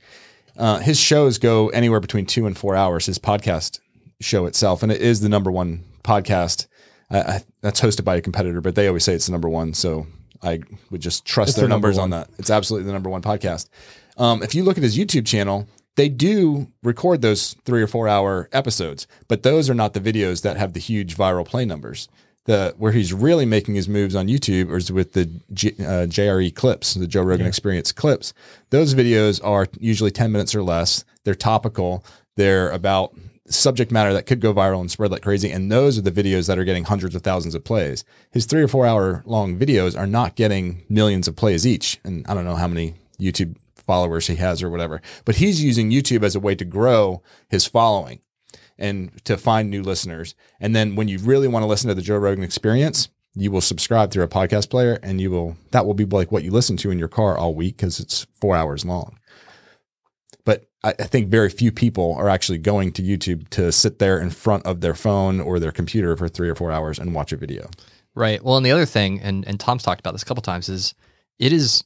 [0.56, 3.06] uh, his shows go anywhere between two and four hours.
[3.06, 3.80] His podcast
[4.20, 6.66] show itself, and it is the number one podcast.
[7.10, 9.74] I, I, that's hosted by a competitor, but they always say it's the number one.
[9.74, 10.06] So
[10.42, 12.28] I would just trust their the number numbers on that.
[12.38, 13.68] It's absolutely the number one podcast.
[14.16, 18.08] Um, if you look at his YouTube channel, they do record those three or four
[18.08, 22.08] hour episodes, but those are not the videos that have the huge viral play numbers.
[22.44, 26.54] The where he's really making his moves on YouTube is with the G, uh, JRE
[26.54, 28.32] clips, the Joe Rogan Experience clips.
[28.70, 31.04] Those videos are usually ten minutes or less.
[31.24, 32.04] They're topical.
[32.36, 33.14] They're about
[33.50, 35.50] subject matter that could go viral and spread like crazy.
[35.50, 38.04] And those are the videos that are getting hundreds of thousands of plays.
[38.30, 42.00] His three or four hour long videos are not getting millions of plays each.
[42.04, 45.90] And I don't know how many YouTube followers he has or whatever, but he's using
[45.90, 48.20] YouTube as a way to grow his following
[48.80, 50.34] and to find new listeners.
[50.58, 53.60] And then when you really want to listen to the Joe Rogan experience, you will
[53.60, 56.76] subscribe through a podcast player and you will, that will be like what you listen
[56.78, 59.18] to in your car all week because it's four hours long.
[60.44, 64.18] But I, I think very few people are actually going to YouTube to sit there
[64.18, 67.32] in front of their phone or their computer for three or four hours and watch
[67.32, 67.68] a video.
[68.14, 68.42] Right.
[68.42, 70.94] Well, and the other thing, and, and Tom's talked about this a couple times, is
[71.38, 71.84] it is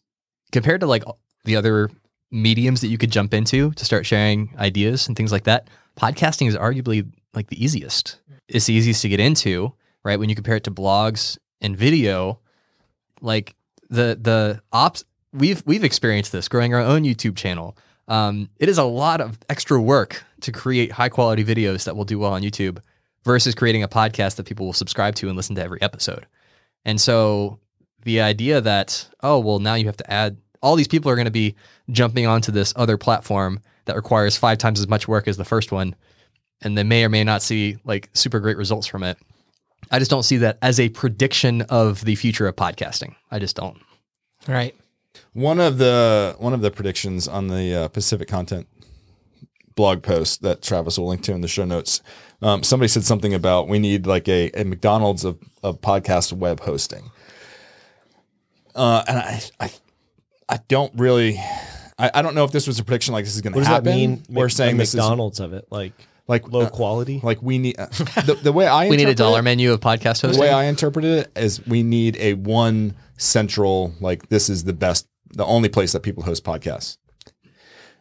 [0.53, 1.05] compared to like
[1.45, 1.91] the other
[2.31, 5.69] mediums that you could jump into to start sharing ideas and things like that.
[5.99, 8.19] Podcasting is arguably like the easiest.
[8.49, 9.73] It's the easiest to get into,
[10.05, 10.19] right?
[10.19, 12.41] When you compare it to blogs and video,
[13.21, 13.55] like
[13.91, 17.77] the the ops we've we've experienced this growing our own YouTube channel.
[18.07, 22.05] Um, it is a lot of extra work to create high quality videos that will
[22.05, 22.79] do well on YouTube
[23.25, 26.27] versus creating a podcast that people will subscribe to and listen to every episode.
[26.85, 27.59] And so
[28.03, 31.25] the idea that oh well now you have to add all these people are going
[31.27, 31.55] to be
[31.91, 35.73] jumping onto this other platform that requires five times as much work as the first
[35.73, 35.95] one
[36.63, 39.19] and they may or may not see like super great results from it.
[39.91, 43.15] I just don't see that as a prediction of the future of podcasting.
[43.31, 43.79] I just don't.
[44.49, 44.75] Right.
[45.33, 48.67] One of the one of the predictions on the uh, Pacific Content
[49.75, 52.01] blog post that Travis will link to in the show notes.
[52.41, 56.61] Um, somebody said something about we need like a, a McDonald's of, of podcast web
[56.61, 57.11] hosting.
[58.75, 59.71] Uh, and I, I,
[60.49, 61.41] I don't really,
[61.99, 63.65] I, I don't know if this was a prediction like this is going What to
[63.65, 63.85] does happen.
[63.85, 64.23] that mean?
[64.29, 65.93] We're Mc- saying the this McDonald's of it, like
[66.27, 67.21] like low uh, quality.
[67.23, 67.87] like we need uh,
[68.27, 70.65] the, the way I We need a dollar it- menu of podcast the way I
[70.65, 75.69] interpreted it is we need a one central like this is the best the only
[75.69, 76.97] place that people host podcasts.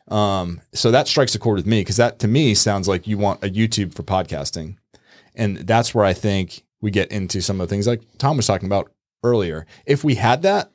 [0.07, 3.17] Um, so that strikes a chord with me because that to me sounds like you
[3.17, 4.75] want a YouTube for podcasting,
[5.35, 8.45] and that's where I think we get into some of the things like Tom was
[8.45, 8.91] talking about
[9.23, 9.65] earlier.
[9.85, 10.71] If we had that,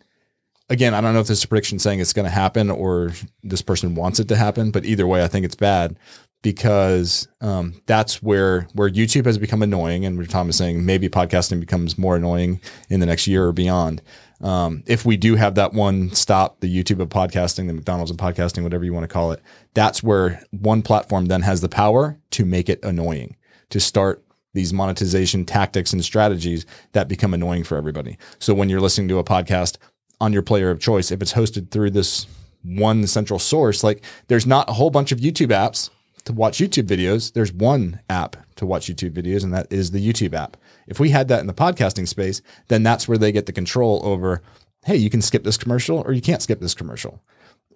[0.69, 3.13] again, I don't know if this is a prediction saying it's going to happen or
[3.43, 5.99] this person wants it to happen, but either way, I think it's bad
[6.43, 11.61] because um, that's where where YouTube has become annoying, and Tom is saying maybe podcasting
[11.61, 14.03] becomes more annoying in the next year or beyond.
[14.41, 18.19] Um, if we do have that one stop, the YouTube of podcasting, the McDonald's of
[18.19, 19.43] podcasting, whatever you want to call it,
[19.75, 23.37] that's where one platform then has the power to make it annoying,
[23.71, 24.23] to start
[24.55, 28.17] these monetization tactics and strategies that become annoying for everybody.
[28.39, 29.77] So when you're listening to a podcast
[30.21, 32.27] on your player of choice, if it's hosted through this
[32.63, 35.91] one central source, like there's not a whole bunch of YouTube apps
[36.25, 37.33] to watch YouTube videos.
[37.33, 40.57] There's one app to watch YouTube videos, and that is the YouTube app.
[40.87, 44.01] If we had that in the podcasting space, then that's where they get the control
[44.05, 44.43] over,
[44.85, 47.23] hey, you can skip this commercial or you can't skip this commercial.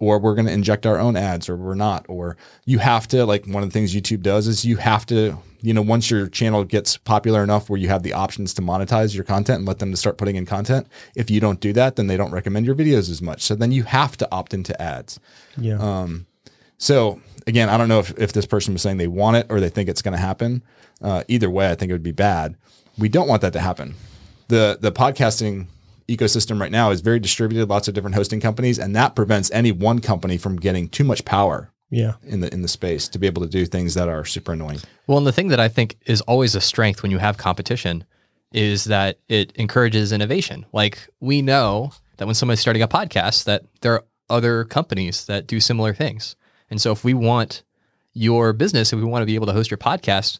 [0.03, 2.05] Or we're going to inject our own ads or we're not.
[2.09, 2.35] Or
[2.65, 5.73] you have to, like one of the things YouTube does is you have to, you
[5.73, 9.23] know, once your channel gets popular enough where you have the options to monetize your
[9.23, 10.87] content and let them to start putting in content.
[11.15, 13.41] If you don't do that, then they don't recommend your videos as much.
[13.41, 15.19] So then you have to opt into ads.
[15.57, 15.77] yeah.
[15.79, 16.25] Um,
[16.77, 19.61] So again, I don't know if, if this person was saying they want it or
[19.61, 20.63] they think it's going to happen.
[21.01, 22.55] Uh, either way, I think it would be bad.
[22.97, 23.95] We don't want that to happen.
[24.49, 25.67] The the podcasting
[26.07, 29.71] ecosystem right now is very distributed, lots of different hosting companies, and that prevents any
[29.71, 32.13] one company from getting too much power yeah.
[32.23, 34.79] in the in the space to be able to do things that are super annoying.
[35.07, 38.03] Well, and the thing that I think is always a strength when you have competition
[38.51, 40.65] is that it encourages innovation.
[40.71, 45.47] Like we know that when somebody's starting a podcast, that there are other companies that
[45.47, 46.35] do similar things.
[46.69, 47.63] And so if we want
[48.13, 50.39] your business, if we want to be able to host your podcast,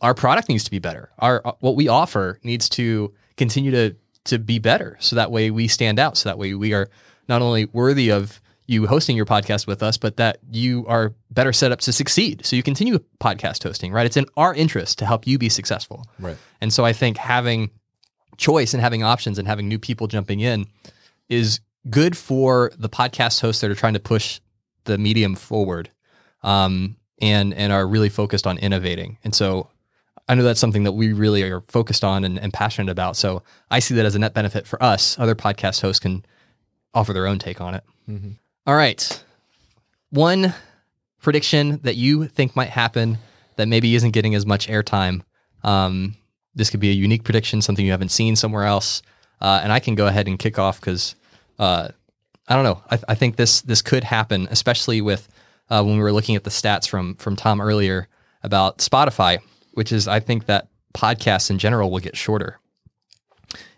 [0.00, 1.10] our product needs to be better.
[1.18, 3.96] Our uh, what we offer needs to continue to
[4.28, 4.96] to be better.
[5.00, 6.16] So that way we stand out.
[6.16, 6.88] So that way we are
[7.28, 11.52] not only worthy of you hosting your podcast with us, but that you are better
[11.52, 12.44] set up to succeed.
[12.44, 14.04] So you continue podcast hosting, right?
[14.04, 16.06] It's in our interest to help you be successful.
[16.18, 16.36] Right.
[16.60, 17.70] And so I think having
[18.36, 20.66] choice and having options and having new people jumping in
[21.28, 24.40] is good for the podcast hosts that are trying to push
[24.84, 25.90] the medium forward
[26.42, 29.18] um, and and are really focused on innovating.
[29.24, 29.70] And so
[30.28, 33.16] I know that's something that we really are focused on and, and passionate about.
[33.16, 35.18] So I see that as a net benefit for us.
[35.18, 36.24] Other podcast hosts can
[36.92, 37.84] offer their own take on it.
[38.66, 39.24] All right.
[40.10, 40.54] One
[41.20, 43.18] prediction that you think might happen
[43.56, 45.22] that maybe isn't getting as much airtime.
[45.64, 46.16] Um,
[46.54, 49.02] this could be a unique prediction, something you haven't seen somewhere else.
[49.40, 51.14] Uh, and I can go ahead and kick off because
[51.58, 51.88] uh,
[52.48, 52.82] I don't know.
[52.90, 55.28] I, I think this this could happen, especially with
[55.70, 58.08] uh, when we were looking at the stats from from Tom earlier
[58.42, 59.38] about Spotify,
[59.78, 62.58] which is I think that podcasts in general will get shorter.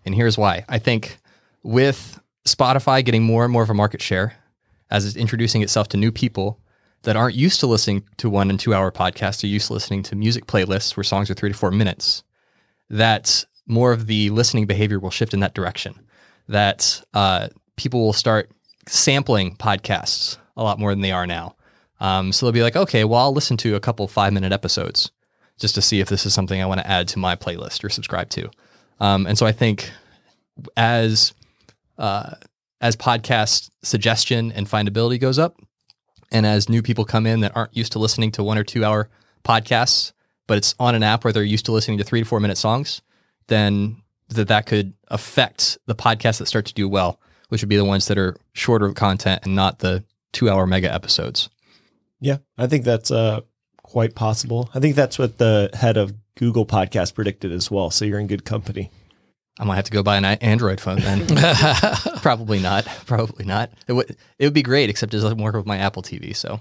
[0.07, 0.65] And here's why.
[0.67, 1.19] I think
[1.63, 4.33] with Spotify getting more and more of a market share
[4.91, 6.59] as it's introducing itself to new people
[7.03, 10.03] that aren't used to listening to one and two hour podcasts, are used to listening
[10.05, 12.23] to music playlists where songs are three to four minutes,
[12.89, 16.01] that more of the listening behavior will shift in that direction.
[16.49, 18.51] That uh, people will start
[18.89, 21.57] sampling podcasts a lot more than they are now.
[22.01, 25.11] Um, so they'll be like, okay, well, I'll listen to a couple five minute episodes
[25.61, 27.89] just to see if this is something I want to add to my playlist or
[27.89, 28.51] subscribe to.
[28.99, 29.91] Um, and so I think
[30.77, 31.33] as
[31.99, 32.35] uh,
[32.81, 35.57] as podcast suggestion and findability goes up,
[36.33, 38.85] and as new people come in that aren't used to listening to one or two
[38.85, 39.09] hour
[39.45, 40.13] podcasts,
[40.47, 42.59] but it's on an app where they're used to listening to three to four minute
[42.59, 43.03] songs,
[43.49, 47.77] then that that could affect the podcasts that start to do well which would be
[47.77, 50.03] the ones that are shorter content and not the
[50.33, 51.51] two hour mega episodes.
[52.21, 53.41] Yeah, I think that's uh,
[53.91, 54.71] quite possible.
[54.73, 57.91] I think that's what the head of Google Podcast predicted as well.
[57.91, 58.91] So you're in good company.
[59.59, 61.27] I might have to go buy an Android phone then.
[62.23, 62.87] Probably not.
[63.05, 63.71] Probably not.
[63.89, 66.35] It would it would be great, except it doesn't work with my Apple TV.
[66.35, 66.61] So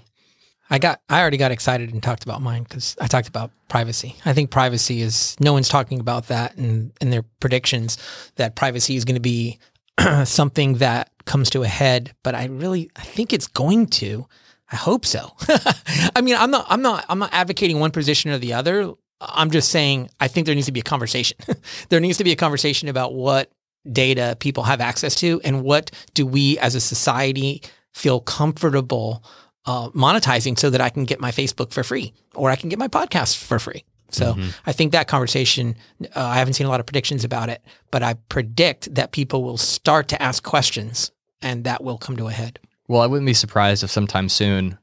[0.68, 4.16] I got I already got excited and talked about mine because I talked about privacy.
[4.26, 7.96] I think privacy is no one's talking about that in in their predictions
[8.36, 9.60] that privacy is going to be
[10.24, 12.12] something that comes to a head.
[12.24, 14.26] But I really I think it's going to.
[14.70, 15.34] I hope so.
[16.14, 18.92] I mean, I'm not I'm not I'm not advocating one position or the other.
[19.20, 21.36] I'm just saying I think there needs to be a conversation.
[21.88, 23.50] there needs to be a conversation about what
[23.90, 27.62] data people have access to and what do we as a society
[27.92, 29.24] feel comfortable
[29.66, 32.78] uh, monetizing so that I can get my Facebook for free or I can get
[32.78, 33.84] my podcast for free.
[34.12, 35.76] So I think that conversation,
[36.16, 37.62] uh, I haven't seen a lot of predictions about it,
[37.92, 42.26] but I predict that people will start to ask questions and that will come to
[42.26, 42.58] a head.
[42.90, 44.76] Well, I wouldn't be surprised if sometime soon,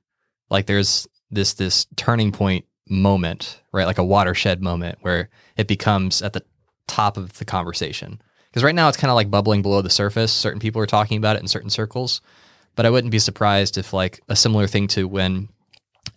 [0.50, 3.86] like there's this this turning point moment, right?
[3.86, 5.28] Like a watershed moment where
[5.58, 6.42] it becomes at the
[6.88, 8.22] top of the conversation.
[8.46, 10.32] Because right now it's kind of like bubbling below the surface.
[10.32, 12.22] Certain people are talking about it in certain circles,
[12.78, 15.50] but I wouldn't be surprised if like a similar thing to when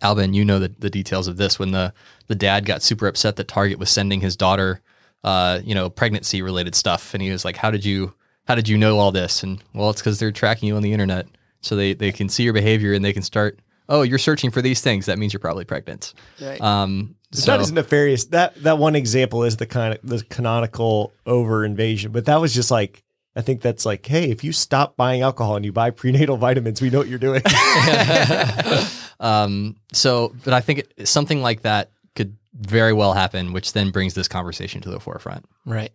[0.01, 1.93] Alban, you know the, the details of this when the
[2.27, 4.79] the dad got super upset that Target was sending his daughter,
[5.25, 8.13] uh, you know, pregnancy related stuff, and he was like, "How did you
[8.47, 10.93] how did you know all this?" And well, it's because they're tracking you on the
[10.93, 11.27] internet,
[11.61, 13.59] so they they can see your behavior and they can start.
[13.89, 15.05] Oh, you're searching for these things.
[15.05, 16.13] That means you're probably pregnant.
[16.41, 16.61] Right.
[16.61, 18.25] Um, It's so not as nefarious.
[18.25, 22.53] That that one example is the kind of the canonical over invasion, but that was
[22.53, 23.03] just like
[23.35, 26.81] I think that's like, hey, if you stop buying alcohol and you buy prenatal vitamins,
[26.81, 27.41] we know what you're doing.
[29.19, 33.91] um, so, but I think it, something like that could very well happen, which then
[33.91, 35.45] brings this conversation to the forefront.
[35.65, 35.91] Right.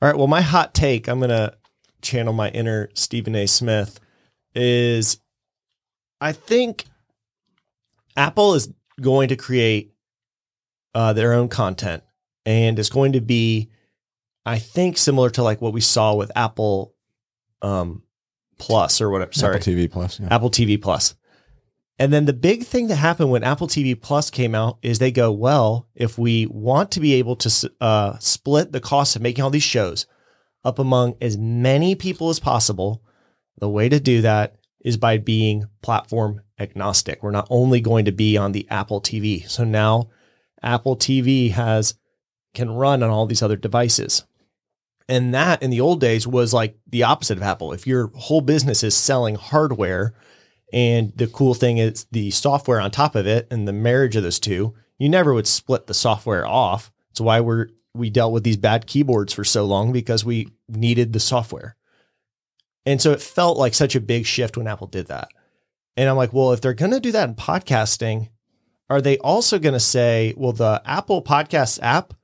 [0.00, 0.16] All right.
[0.16, 1.54] Well, my hot take, I'm gonna
[2.02, 3.46] channel my inner Stephen A.
[3.46, 4.00] Smith,
[4.56, 5.20] is
[6.20, 6.86] I think
[8.16, 9.92] Apple is going to create
[10.94, 12.02] uh, their own content,
[12.44, 13.70] and it's going to be,
[14.44, 16.94] I think, similar to like what we saw with Apple
[17.62, 18.02] um,
[18.58, 19.32] Plus or whatever.
[19.32, 20.18] Sorry, Apple TV Plus.
[20.18, 20.34] Yeah.
[20.34, 21.14] Apple TV Plus.
[21.98, 25.10] And then the big thing that happened when Apple TV Plus came out is they
[25.10, 29.42] go, well, if we want to be able to uh, split the cost of making
[29.42, 30.06] all these shows
[30.62, 33.02] up among as many people as possible,
[33.58, 37.22] the way to do that is by being platform agnostic.
[37.22, 39.48] We're not only going to be on the Apple TV.
[39.48, 40.10] So now
[40.62, 41.94] Apple TV has
[42.54, 44.24] can run on all these other devices.
[45.08, 47.72] And that in the old days was like the opposite of Apple.
[47.72, 50.14] If your whole business is selling hardware
[50.72, 54.22] and the cool thing is the software on top of it and the marriage of
[54.22, 56.90] those two, you never would split the software off.
[57.10, 61.12] It's why we're we dealt with these bad keyboards for so long because we needed
[61.12, 61.76] the software.
[62.86, 65.28] And so it felt like such a big shift when Apple did that.
[65.96, 68.28] And I'm like, well, if they're going to do that in podcasting,
[68.88, 72.14] are they also going to say, well, the Apple Podcasts app,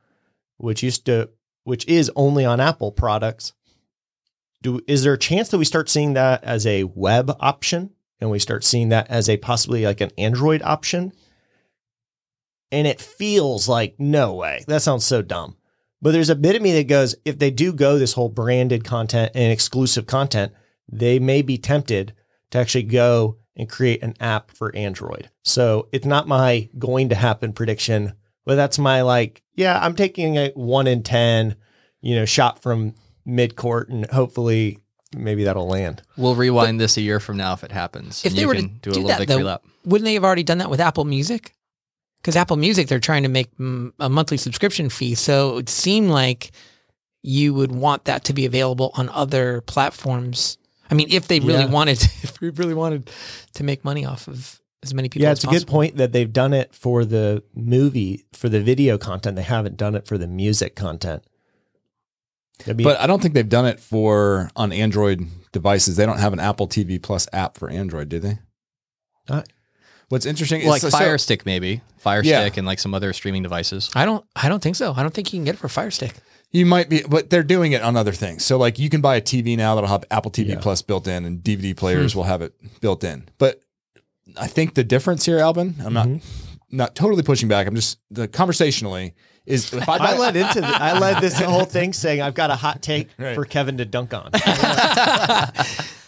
[0.59, 1.29] which used to
[1.65, 3.53] which is only on Apple products.
[4.63, 7.91] Do is there a chance that we start seeing that as a web option
[8.21, 11.13] and we start seeing that as a possibly like an Android option?
[12.71, 14.65] And it feels like no way.
[14.67, 15.57] That sounds so dumb.
[16.03, 18.85] But there's a bit of me that goes, if they do go this whole branded
[18.85, 20.53] content and exclusive content,
[20.91, 22.13] they may be tempted
[22.51, 25.31] to actually go and create an app for Android.
[25.45, 30.37] So it's not my going to happen prediction, but that's my like, yeah, I'm taking
[30.37, 31.55] a one in 10,
[32.01, 32.95] you know, shot from
[33.25, 34.79] mid court and hopefully
[35.17, 36.03] maybe that'll land.
[36.17, 38.25] We'll rewind this a year from now if it happens.
[38.25, 39.65] If and they you were to can do a little that, victory though, lap.
[39.85, 41.55] wouldn't they have already done that with Apple Music?
[42.23, 45.15] Because Apple Music, they're trying to make mm, a monthly subscription fee.
[45.17, 46.53] So it would seem like
[47.23, 50.57] you would want that to be available on other platforms.
[50.91, 51.71] I mean, if they really Yeah.
[51.71, 53.11] wanted, if we really wanted
[53.55, 56.13] to make money off of as many people yeah, as it's a good point that
[56.13, 59.37] they've done it for the movie, for the video content.
[59.37, 61.23] They haven't done it for the music content.
[62.67, 65.97] Be- But I don't think they've done it for on Android devices.
[65.97, 68.39] They don't have an Apple TV Plus app for Android, do they?
[69.29, 69.43] Uh,
[70.13, 72.43] What's interesting is Like so- Fire Stick, maybe Fire Yeah.
[72.43, 73.91] Stick and like some other streaming devices.
[73.95, 74.23] I don't.
[74.37, 74.93] I don't think so.
[74.95, 76.13] I don't think you can get it for Fire Stick.
[76.51, 78.45] You might be, but they're doing it on other things.
[78.45, 80.59] So, like, you can buy a TV now that'll have Apple TV Yeah.
[80.61, 82.19] Plus built in, and DVD players hmm.
[82.19, 82.53] will have it
[82.83, 83.27] built in.
[83.39, 83.63] But
[84.37, 86.77] I think the difference here, Alban, I'm not mm-hmm.
[86.77, 87.67] not totally pushing back.
[87.67, 89.15] I'm just the conversationally
[89.47, 92.51] is if I, I led into the, I led this whole thing saying I've got
[92.51, 93.35] a hot take Right.
[93.35, 94.29] for Kevin to dunk on.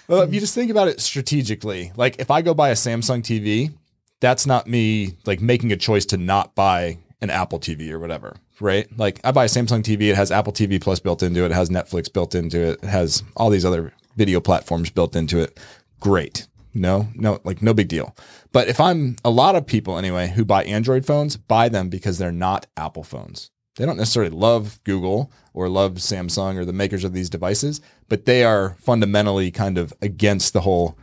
[0.08, 3.22] well, if you just think about it strategically, like if I go buy a Samsung
[3.22, 3.72] TV,
[4.20, 8.36] that's not me like making a choice to not buy an Apple TV or whatever,
[8.60, 8.86] right?
[8.98, 11.54] Like I buy a Samsung TV, it has Apple TV Plus built into it, it
[11.54, 15.58] has Netflix built into it, it has all these other video platforms built into it.
[16.00, 16.46] Great.
[16.74, 18.14] No, no, like no big deal.
[18.52, 22.18] But if I'm a lot of people anyway who buy Android phones, buy them because
[22.18, 23.50] they're not Apple phones.
[23.76, 28.24] They don't necessarily love Google or love Samsung or the makers of these devices, but
[28.24, 30.96] they are fundamentally kind of against the whole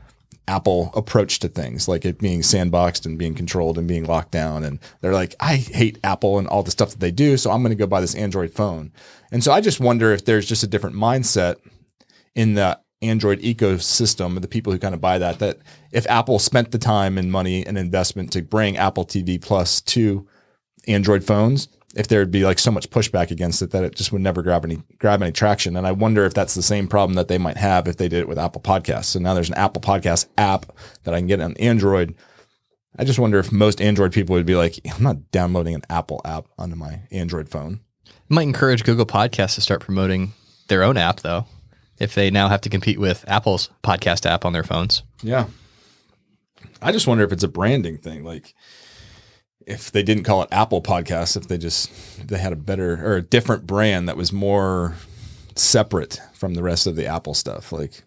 [0.47, 4.63] Apple approach to things, like it being sandboxed and being controlled and being locked down.
[4.63, 7.61] And they're like, I hate Apple and all the stuff that they do, so I'm
[7.61, 8.91] going to go buy this Android phone.
[9.31, 11.55] And so I just wonder if there's just a different mindset
[12.35, 15.57] in the Android ecosystem, the people who kind of buy that, that
[15.91, 20.27] if Apple spent the time and money and investment to bring Apple TV Plus to
[20.87, 24.11] Android phones, if there would be like so much pushback against it that it just
[24.11, 25.75] would never grab any grab any traction.
[25.75, 28.21] And I wonder if that's the same problem that they might have if they did
[28.21, 29.05] it with Apple Podcasts.
[29.05, 30.65] So now there's an Apple Podcast app
[31.03, 32.15] that I can get on Android.
[32.97, 36.21] I just wonder if most Android people would be like, I'm not downloading an Apple
[36.25, 37.79] app onto my Android phone.
[38.05, 40.33] It Might encourage Google Podcasts to start promoting
[40.67, 41.45] their own app though,
[41.99, 45.03] if they now have to compete with Apple's podcast app on their phones.
[45.21, 45.47] Yeah.
[46.81, 48.23] I just wonder if it's a branding thing.
[48.23, 48.53] Like
[49.67, 51.89] if they didn't call it Apple Podcasts, if they just
[52.19, 54.95] if they had a better or a different brand that was more
[55.55, 57.71] separate from the rest of the Apple stuff.
[57.71, 58.03] Like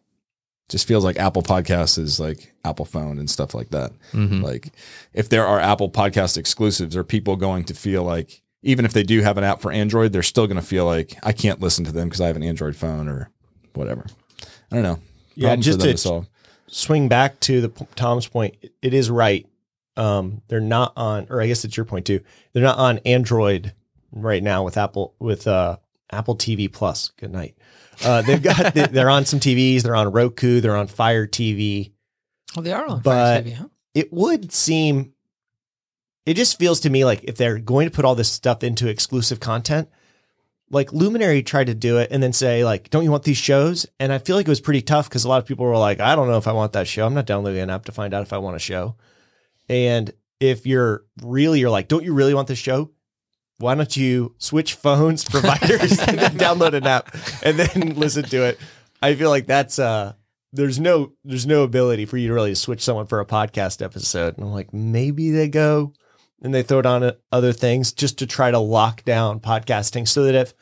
[0.68, 3.92] just feels like Apple Podcasts is like Apple phone and stuff like that.
[4.12, 4.42] Mm-hmm.
[4.42, 4.72] Like
[5.12, 9.02] if there are Apple Podcast exclusives, are people going to feel like even if they
[9.02, 11.84] do have an app for Android, they're still going to feel like I can't listen
[11.84, 13.30] to them because I have an Android phone or
[13.74, 14.06] whatever.
[14.72, 14.98] I don't know.
[15.34, 16.28] Yeah, Problem for just them to-
[16.66, 19.46] swing back to the Tom's point, it is right.
[19.96, 22.20] Um, they're not on, or I guess it's your point too.
[22.52, 23.72] They're not on Android
[24.12, 25.76] right now with Apple with uh,
[26.10, 27.10] Apple TV Plus.
[27.16, 27.56] Good night.
[28.04, 29.82] Uh, they've got they're on some TVs.
[29.82, 30.60] They're on Roku.
[30.60, 31.92] They're on Fire TV.
[32.56, 33.68] Oh, they are on But- Fire TV, huh?
[33.94, 35.12] It would seem.
[36.26, 38.88] It just feels to me like if they're going to put all this stuff into
[38.88, 39.88] exclusive content,
[40.70, 43.86] like Luminary tried to do it and then say like, "Don't you want these shows?"
[44.00, 46.00] And I feel like it was pretty tough because a lot of people were like,
[46.00, 47.06] "I don't know if I want that show.
[47.06, 48.96] I'm not downloading an app to find out if I want a show."
[49.68, 52.90] And if you're really, you're like, "Don't you really want this show?"
[53.58, 58.44] Why don't you switch phones providers and then download an app and then listen to
[58.44, 58.58] it?
[59.00, 60.14] I feel like that's uh
[60.52, 64.36] there's no there's no ability for you to really switch someone for a podcast episode.
[64.36, 65.92] And I'm like, maybe they go
[66.42, 70.24] and they throw it on other things just to try to lock down podcasting so
[70.24, 70.54] that if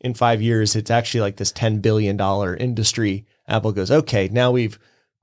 [0.00, 2.18] in five years it's actually like this $10 billion
[2.58, 4.78] industry, Apple goes, okay, now we've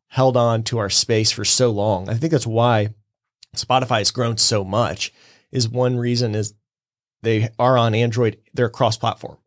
[0.08, 2.10] held on to our space for so long.
[2.10, 2.90] I think that's why
[3.56, 5.14] Spotify has grown so much
[5.52, 6.54] is one reason is
[7.22, 9.38] they are on Android, they're cross platform.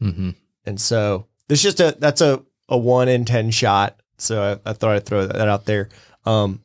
[0.00, 0.30] Mm-hmm.
[0.64, 4.00] And so there's just a that's a a one in ten shot.
[4.18, 5.88] So I, I thought I'd throw that out there.
[6.24, 6.62] Um,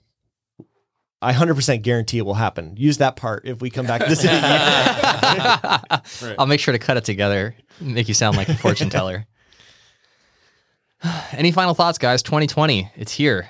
[1.21, 2.75] I hundred percent guarantee it will happen.
[2.77, 4.33] Use that part if we come back this year.
[6.39, 9.25] I'll make sure to cut it together, make you sound like a fortune teller.
[11.31, 12.23] Any final thoughts, guys?
[12.23, 13.49] 2020, it's here.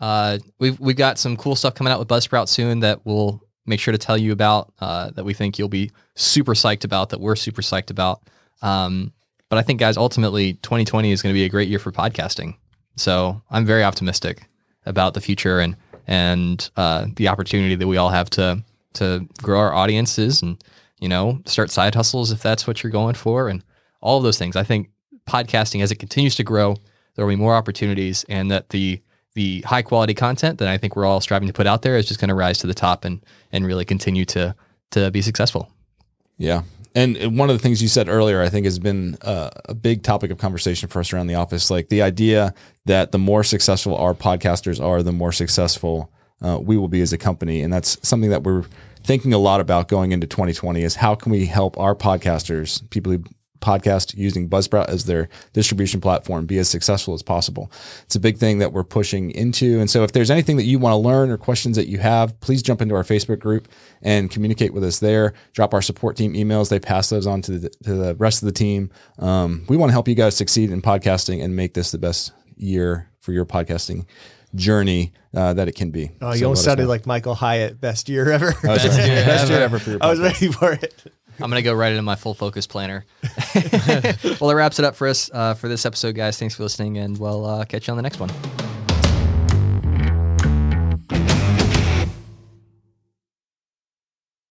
[0.00, 3.80] Uh, we've we've got some cool stuff coming out with Buzzsprout soon that we'll make
[3.80, 4.72] sure to tell you about.
[4.78, 7.10] Uh, that we think you'll be super psyched about.
[7.10, 8.22] That we're super psyched about.
[8.62, 9.12] Um,
[9.48, 12.56] but I think, guys, ultimately, 2020 is going to be a great year for podcasting.
[12.96, 14.46] So I'm very optimistic
[14.84, 15.76] about the future and
[16.06, 18.62] and uh, the opportunity that we all have to
[18.94, 20.62] to grow our audiences and
[21.00, 23.62] you know start side hustles if that's what you're going for and
[24.00, 24.56] all of those things.
[24.56, 24.90] I think
[25.28, 26.76] podcasting as it continues to grow,
[27.14, 29.00] there will be more opportunities, and that the
[29.36, 32.06] the high quality content that I think we're all striving to put out there is
[32.06, 34.56] just going to rise to the top and and really continue to
[34.90, 35.70] to be successful.
[36.38, 36.62] Yeah.
[36.94, 40.02] And one of the things you said earlier, I think, has been uh, a big
[40.02, 41.70] topic of conversation for us around the office.
[41.70, 42.54] Like the idea
[42.86, 46.10] that the more successful our podcasters are, the more successful
[46.40, 47.60] uh, we will be as a company.
[47.60, 48.64] And that's something that we're
[49.04, 53.12] thinking a lot about going into 2020 is how can we help our podcasters, people
[53.12, 53.24] who
[53.60, 57.70] podcast using Buzzsprout as their distribution platform be as successful as possible.
[58.04, 59.80] It's a big thing that we're pushing into.
[59.80, 62.38] And so if there's anything that you want to learn or questions that you have,
[62.40, 63.68] please jump into our Facebook group
[64.02, 65.32] and communicate with us there.
[65.52, 66.68] Drop our support team emails.
[66.68, 68.90] They pass those on to the, to the rest of the team.
[69.18, 72.32] Um, we want to help you guys succeed in podcasting and make this the best
[72.56, 74.06] year for your podcasting
[74.54, 76.10] journey uh, that it can be.
[76.22, 76.88] Oh, So you almost let us sounded know.
[76.88, 77.80] like Michael Hyatt.
[77.80, 78.54] Best year ever.
[78.64, 79.06] Oh, sorry.
[79.10, 79.78] year best year ever.
[79.78, 81.12] for your I was ready for it.
[81.40, 83.04] I'm gonna go right into my full focus planner.
[83.54, 86.38] well, that wraps it up for us uh, for this episode, guys.
[86.38, 88.30] Thanks for listening, and we'll uh, catch you on the next one.